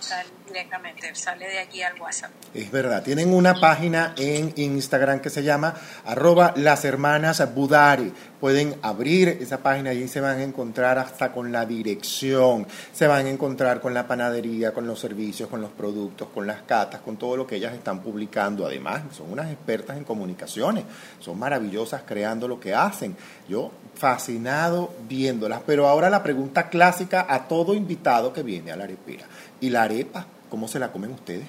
[0.00, 2.30] Sale directamente, sale de allí al WhatsApp.
[2.54, 5.74] Es verdad, tienen una página en Instagram que se llama
[6.04, 8.12] arroba las hermanas Budari.
[8.40, 13.26] Pueden abrir esa página y se van a encontrar hasta con la dirección, se van
[13.26, 17.16] a encontrar con la panadería, con los servicios, con los productos, con las catas, con
[17.16, 18.66] todo lo que ellas están publicando.
[18.66, 20.84] Además, son unas expertas en comunicaciones,
[21.18, 23.16] son maravillosas creando lo que hacen.
[23.48, 28.84] Yo fascinado viéndolas, pero ahora la pregunta clásica a todo invitado que viene a la
[28.84, 29.24] arepera.
[29.60, 30.26] ¿Y la arepa?
[30.50, 31.46] ¿Cómo se la comen ustedes?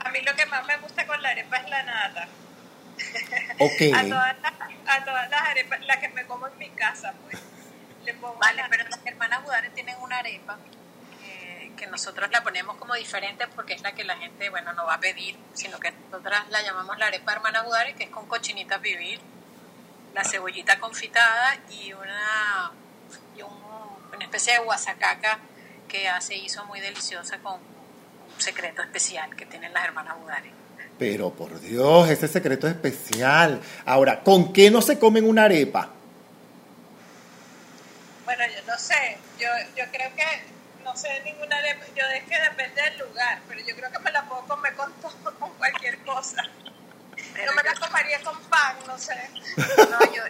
[0.00, 2.28] a mí lo que más me gusta con la arepa es la nata.
[3.60, 3.80] Ok.
[3.94, 4.52] A todas las,
[4.86, 7.38] a todas las arepas, las que me como en mi casa, pues.
[8.04, 10.56] Le pongo Vale, la- pero las hermanas Budares tienen una arepa
[11.20, 14.86] que, que nosotros la ponemos como diferente porque es la que la gente, bueno, no
[14.86, 18.26] va a pedir, sino que nosotras la llamamos la arepa hermana Budares, que es con
[18.26, 19.20] cochinita pibil,
[20.14, 22.70] la cebollita confitada y una,
[23.38, 25.38] y un- una especie de guasacaca
[25.88, 30.52] que se hizo muy deliciosa con un secreto especial que tienen las hermanas Budares.
[30.98, 33.60] Pero por Dios, ese secreto es especial.
[33.86, 35.90] Ahora, ¿con qué no se comen una arepa?
[38.24, 42.38] Bueno, yo no sé, yo, yo creo que no sé ninguna arepa, yo es que
[42.40, 45.98] depende del lugar, pero yo creo que me la puedo comer con todo, con cualquier
[46.00, 46.42] cosa.
[47.32, 49.14] Pero Yo me la comería con pan, no sé.
[49.90, 50.22] No, yo,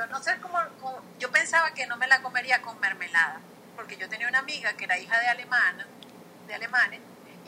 [0.00, 3.38] yo no sé cómo, cómo- Yo pensaba que no me la comería con mermelada,
[3.76, 5.86] porque yo tenía una amiga que era hija de alemana,
[6.46, 7.00] de alemanes,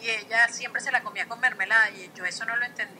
[0.03, 2.99] y ella siempre se la comía con mermelada, y yo eso no lo entendía.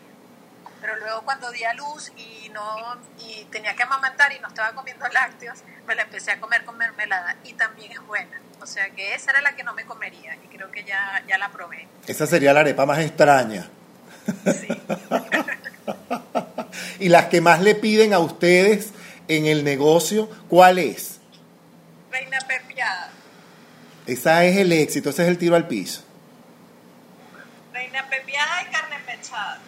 [0.81, 4.73] Pero luego cuando di a luz y no y tenía que amamantar y no estaba
[4.73, 8.41] comiendo lácteos, me la empecé a comer con mermelada y también es buena.
[8.61, 11.39] O sea que esa era la que no me comería y creo que ya, ya
[11.39, 11.87] la probé.
[12.07, 13.69] Esa sería la arepa más extraña.
[14.47, 14.69] Sí.
[16.99, 18.93] y las que más le piden a ustedes
[19.29, 21.21] en el negocio, ¿cuál es?
[22.11, 23.11] Reina pepiada.
[24.07, 26.03] Esa es el éxito, ese es el tiro al piso.
[27.73, 29.59] Reina pepiada y carne mechada.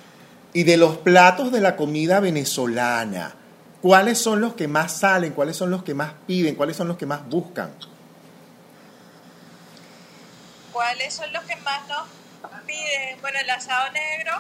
[0.53, 3.35] Y de los platos de la comida venezolana,
[3.81, 5.33] ¿cuáles son los que más salen?
[5.33, 6.55] ¿Cuáles son los que más piden?
[6.55, 7.73] ¿Cuáles son los que más buscan?
[10.73, 12.09] ¿Cuáles son los que más nos
[12.67, 14.33] piden, bueno, el asado negro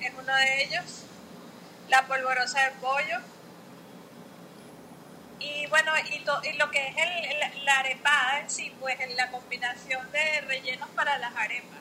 [0.00, 0.84] es uno de ellos,
[1.88, 3.18] la polvorosa de pollo,
[5.62, 9.16] y bueno, y, to- y lo que es el, la arepada en sí, pues en
[9.16, 11.78] la combinación de rellenos para las arepas.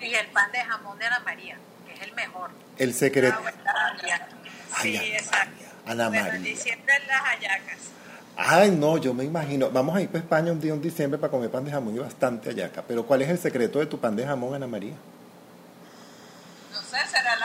[0.00, 2.50] Y el pan de jamón de Ana María, que es el mejor.
[2.78, 3.36] El secreto.
[3.38, 3.58] Ah, bueno.
[4.76, 5.50] Ay, Sí, Ana exacto.
[5.54, 6.54] María, Ana Bueno, en María.
[6.54, 7.78] diciembre las hallacas.
[8.36, 9.70] Ay, no, yo me imagino.
[9.70, 11.98] Vamos a ir para España un día en diciembre para comer pan de jamón y
[12.00, 12.82] bastante hallaca.
[12.82, 14.94] Pero ¿cuál es el secreto de tu pan de jamón, Ana María?
[16.72, 17.43] No sé, será las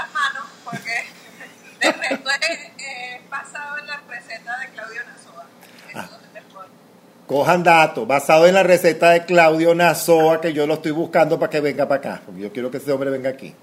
[7.30, 11.52] Cojan datos, basado en la receta de Claudio Nazoa, que yo lo estoy buscando para
[11.52, 13.54] que venga para acá, porque yo quiero que ese hombre venga aquí.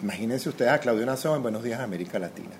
[0.00, 2.52] Imagínense ustedes a Claudio Nazoa en Buenos Días América Latina.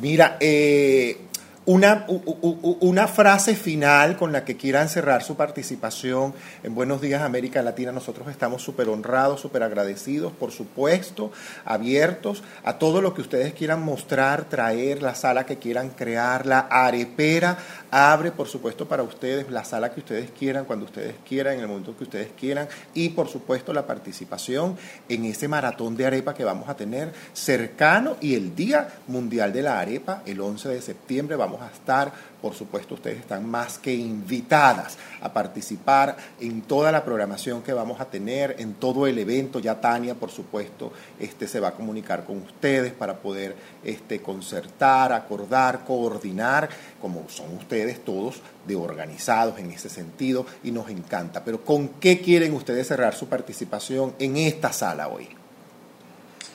[0.00, 1.28] Mira, eh,
[1.68, 6.32] una, una frase final con la que quieran cerrar su participación
[6.62, 7.92] en Buenos Días América Latina.
[7.92, 11.30] Nosotros estamos súper honrados, súper agradecidos, por supuesto,
[11.66, 16.60] abiertos a todo lo que ustedes quieran mostrar, traer, la sala que quieran crear, la
[16.60, 17.58] arepera
[17.90, 21.68] abre, por supuesto, para ustedes la sala que ustedes quieran, cuando ustedes quieran, en el
[21.68, 24.76] momento que ustedes quieran, y por supuesto la participación
[25.08, 29.62] en ese maratón de arepa que vamos a tener cercano y el Día Mundial de
[29.62, 33.94] la Arepa, el 11 de septiembre, vamos a estar, por supuesto, ustedes están más que
[33.94, 39.58] invitadas a participar en toda la programación que vamos a tener, en todo el evento,
[39.58, 45.12] ya Tania, por supuesto, este, se va a comunicar con ustedes para poder este, concertar,
[45.12, 46.68] acordar, coordinar,
[47.00, 51.44] como son ustedes todos de organizados en ese sentido y nos encanta.
[51.44, 55.37] Pero ¿con qué quieren ustedes cerrar su participación en esta sala hoy?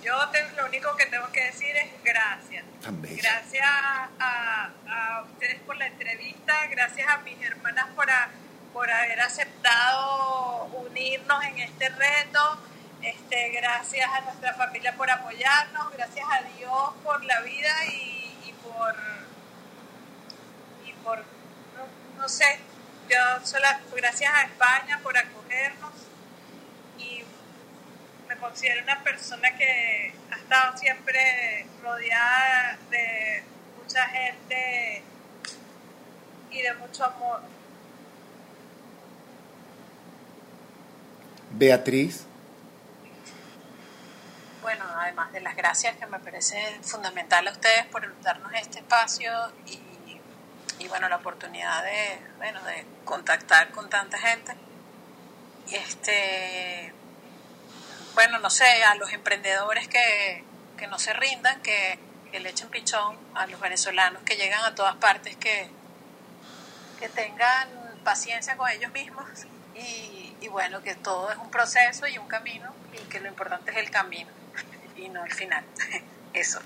[0.04, 2.66] Yo te- lo único que tengo que decir es gracias.
[3.24, 8.30] Gracias a, a ustedes por la entrevista, gracias a mis hermanas por, a-
[8.74, 12.58] por haber aceptado unirnos en este reto,
[13.02, 18.54] este, gracias a nuestra familia por apoyarnos, gracias a Dios por la vida y, y
[18.64, 18.96] por,
[20.86, 22.60] y por no, no sé,
[23.10, 25.92] yo sola, gracias a España por acogernos
[28.44, 33.42] considero una persona que ha estado siempre rodeada de
[33.82, 35.02] mucha gente
[36.52, 37.42] y de mucho amor.
[41.52, 42.26] Beatriz,
[44.62, 49.32] Bueno, además de las gracias que me parece fundamental a ustedes por darnos este espacio
[49.68, 49.80] y,
[50.80, 54.54] y, bueno, la oportunidad de, bueno, de contactar con tanta gente.
[55.68, 56.94] Y este,
[58.14, 60.44] bueno, no sé, a los emprendedores que,
[60.78, 62.00] que no se rindan, que,
[62.32, 65.70] que le echen pichón, a los venezolanos que llegan a todas partes, que,
[67.00, 67.70] que tengan
[68.04, 69.26] paciencia con ellos mismos
[69.76, 73.72] y, y bueno, que todo es un proceso y un camino y que lo importante
[73.72, 74.30] es el camino
[74.98, 75.64] y no el final.
[76.34, 76.60] Eso.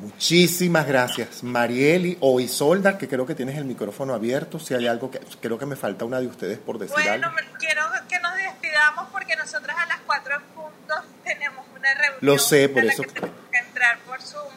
[0.00, 1.42] Muchísimas gracias.
[1.42, 4.58] Marieli o Isolda, que creo que tienes el micrófono abierto.
[4.58, 7.36] Si hay algo que creo que me falta una de ustedes por decir Bueno, algo.
[7.58, 10.94] quiero que nos despidamos porque nosotras a las 4 en punto
[11.24, 12.18] tenemos una reunión.
[12.20, 14.52] Lo sé, por eso- que tenemos que entrar por Zoom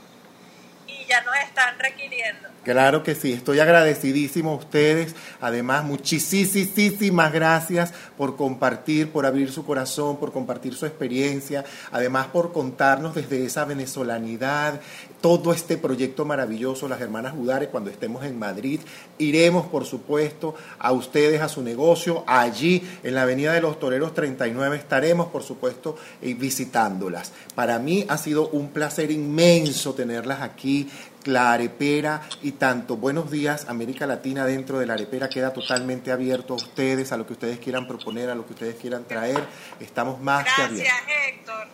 [0.88, 2.50] y ya nos están requiriendo.
[2.64, 5.14] Claro que sí, estoy agradecidísimo a ustedes.
[5.41, 11.66] Además, muchísimas gracias por compartir, por abrir su corazón, por compartir su experiencia.
[11.91, 14.80] Además, por contarnos desde esa venezolanidad
[15.24, 18.82] todo este proyecto maravilloso, las hermanas Udare, cuando estemos en Madrid.
[19.17, 22.26] Iremos, por supuesto, a ustedes, a su negocio.
[22.28, 27.32] Allí, en la Avenida de los Toreros 39, estaremos, por supuesto, eh, visitándolas.
[27.55, 30.89] Para mí ha sido un placer inmenso tenerlas aquí
[31.24, 32.97] la arepera y tanto.
[32.97, 37.26] Buenos días, América Latina dentro de la arepera queda totalmente abierto a ustedes, a lo
[37.26, 39.41] que ustedes quieran proponer, a lo que ustedes quieran traer.
[39.80, 41.55] Estamos más que Gracias, abiertos.
[41.55, 41.67] Héctor.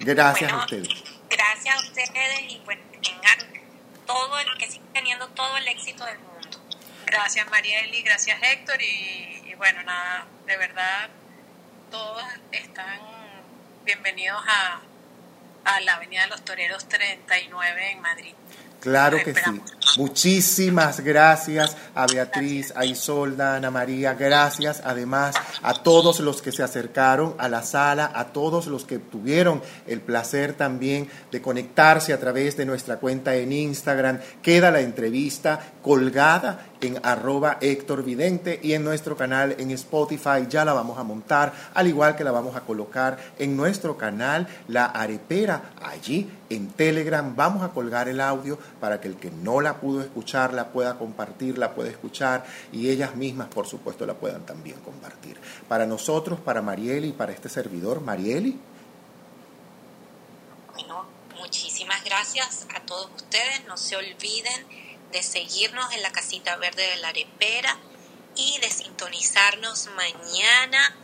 [0.00, 1.19] Gracias a ustedes.
[1.40, 3.38] Gracias a ustedes y que tengan
[4.06, 6.60] todo el, que sigan teniendo todo el éxito del mundo.
[7.06, 11.08] Gracias Marieli, gracias Héctor y, y bueno, nada, de verdad
[11.90, 12.22] todos
[12.52, 13.00] están
[13.86, 14.82] bienvenidos a,
[15.64, 18.34] a la Avenida de los Toreros 39 en Madrid.
[18.80, 19.60] Claro que sí.
[19.96, 26.52] Muchísimas gracias a Beatriz, a Isolda, a Ana María, gracias además a todos los que
[26.52, 32.12] se acercaron a la sala, a todos los que tuvieron el placer también de conectarse
[32.12, 34.20] a través de nuestra cuenta en Instagram.
[34.42, 40.64] Queda la entrevista colgada en arroba Héctor Vidente y en nuestro canal en Spotify ya
[40.64, 44.86] la vamos a montar, al igual que la vamos a colocar en nuestro canal La
[44.86, 45.72] Arepera.
[45.82, 50.00] Allí en Telegram vamos a colgar el audio para que el que no la pudo
[50.00, 54.76] escuchar la pueda compartir, la pueda escuchar y ellas mismas, por supuesto, la puedan también
[54.80, 55.38] compartir.
[55.68, 58.58] Para nosotros, para Marieli y para este servidor, Marieli.
[60.74, 61.06] Bueno,
[61.38, 63.64] muchísimas gracias a todos ustedes.
[63.66, 67.76] No se olviden de seguirnos en la casita verde de la arepera
[68.36, 70.94] y de sintonizarnos mañana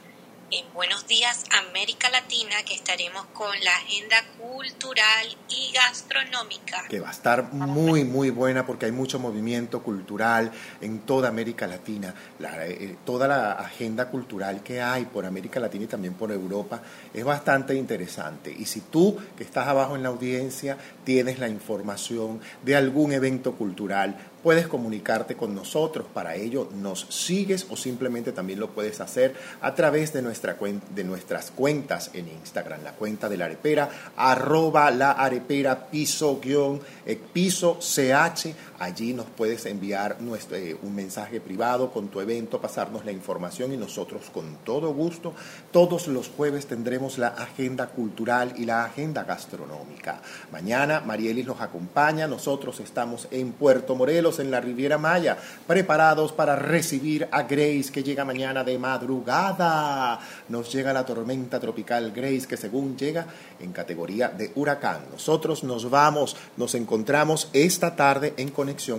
[0.50, 6.84] en Buenos Días América Latina, que estaremos con la agenda cultural y gastronómica.
[6.88, 11.66] Que va a estar muy, muy buena porque hay mucho movimiento cultural en toda América
[11.66, 12.14] Latina.
[12.38, 16.80] La, eh, toda la agenda cultural que hay por América Latina y también por Europa
[17.16, 18.54] es bastante interesante.
[18.56, 23.52] Y si tú, que estás abajo en la audiencia, tienes la información de algún evento
[23.52, 26.06] cultural, puedes comunicarte con nosotros.
[26.12, 30.56] Para ello nos sigues o simplemente también lo puedes hacer a través de, nuestra
[30.94, 32.84] de nuestras cuentas en Instagram.
[32.84, 38.54] La cuenta de la arepera, arroba la arepera piso guion, eh, piso ch.
[38.78, 40.18] Allí nos puedes enviar
[40.52, 45.34] eh, un mensaje privado con tu evento, pasarnos la información y nosotros con todo gusto
[45.72, 50.20] todos los jueves tendremos la agenda cultural y la agenda gastronómica.
[50.52, 56.56] Mañana Marielis nos acompaña, nosotros estamos en Puerto Morelos en la Riviera Maya, preparados para
[56.56, 60.18] recibir a Grace que llega mañana de madrugada.
[60.48, 63.26] Nos llega la tormenta tropical Grace que según llega
[63.60, 65.00] en categoría de huracán.
[65.12, 68.50] Nosotros nos vamos, nos encontramos esta tarde en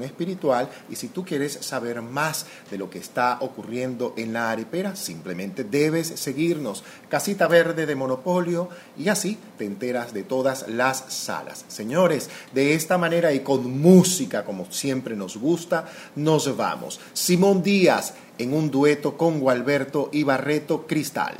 [0.03, 4.95] Espiritual y si tú quieres saber más de lo que está ocurriendo en la arepera,
[4.95, 6.83] simplemente debes seguirnos.
[7.09, 11.65] Casita Verde de Monopolio y así te enteras de todas las salas.
[11.67, 16.99] Señores, de esta manera y con música como siempre nos gusta, nos vamos.
[17.13, 21.35] Simón Díaz en un dueto con Gualberto y Barreto Cristal.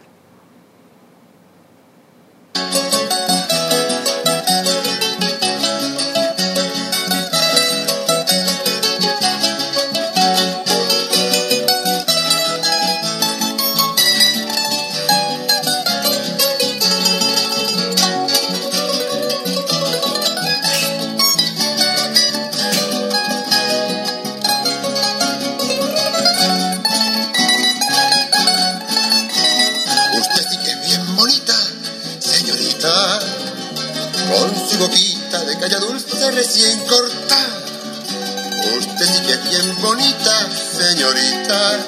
[38.77, 41.79] Usted sí que es bien bonita, señorita.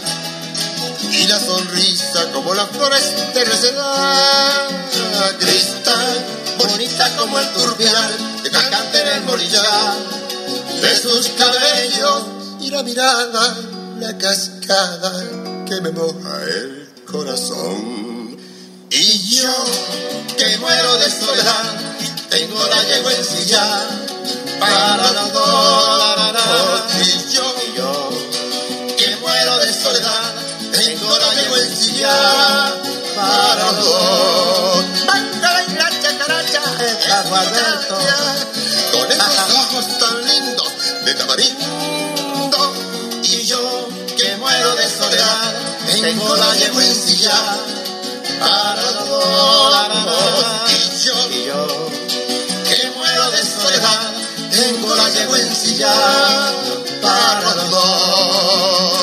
[1.12, 4.68] Y la sonrisa como las flores de receda.
[5.40, 6.26] Cristal,
[6.58, 9.98] bonita como el turbial que canta en el morillar.
[10.82, 12.24] De sus cabellos
[12.62, 13.58] y la mirada,
[14.00, 15.12] la cascada
[15.68, 18.38] que me moja el corazón.
[18.92, 19.54] Y yo,
[20.38, 21.64] que muero de soledad,
[22.30, 24.09] tengo la yegua silla
[24.60, 26.00] para los dos.
[27.02, 28.10] Y yo, y yo,
[28.98, 30.34] que muero de soledad,
[30.72, 31.30] tengo la
[31.76, 32.74] silla
[33.16, 34.86] para los dos.
[35.68, 36.62] y la chacaracha,
[38.92, 40.74] con esos ojos tan lindos
[41.06, 42.74] de tamarindo.
[43.24, 43.88] Y yo,
[44.18, 45.54] que muero de soledad,
[46.02, 46.54] tengo la
[46.94, 47.58] silla
[48.40, 49.60] para los dos.
[54.60, 55.94] Tengo la yeguencilla
[57.02, 58.99] para los dos.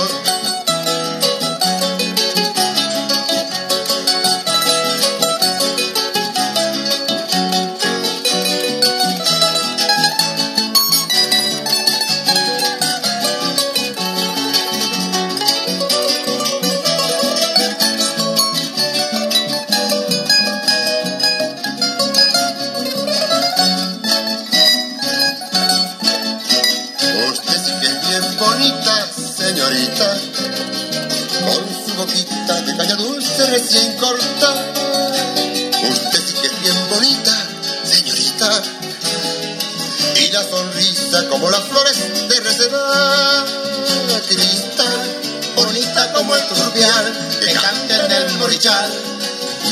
[46.27, 48.91] Como el turbial que canta en el morichal.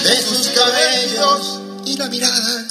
[0.04, 2.64] De sus cabellos y la mirada,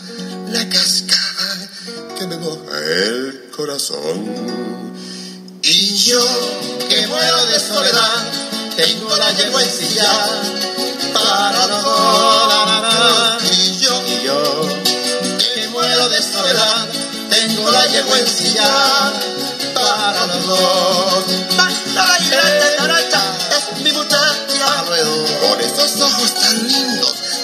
[0.52, 1.70] la cascada
[2.18, 4.24] que me moja el corazón.
[5.64, 6.26] Y yo
[6.88, 8.24] que muero de soledad,
[8.78, 10.42] tengo la yegua ensillada
[11.14, 13.52] para los dos.
[13.52, 14.62] Y yo, y yo,
[15.38, 16.88] que muero de soledad,
[17.30, 18.18] tengo la yegua
[19.74, 21.24] para los dos.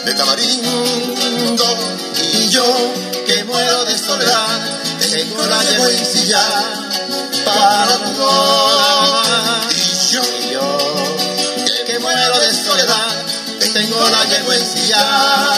[0.10, 1.78] De tamarindo.
[2.22, 2.64] Y yo,
[3.26, 4.60] que muero de soledad,
[5.00, 6.42] tengo la yeguencilla
[7.46, 9.28] para dos.
[9.76, 10.78] Y yo, Y yo,
[11.86, 13.26] que muero de soledad,
[13.74, 15.49] tengo la yeguencilla para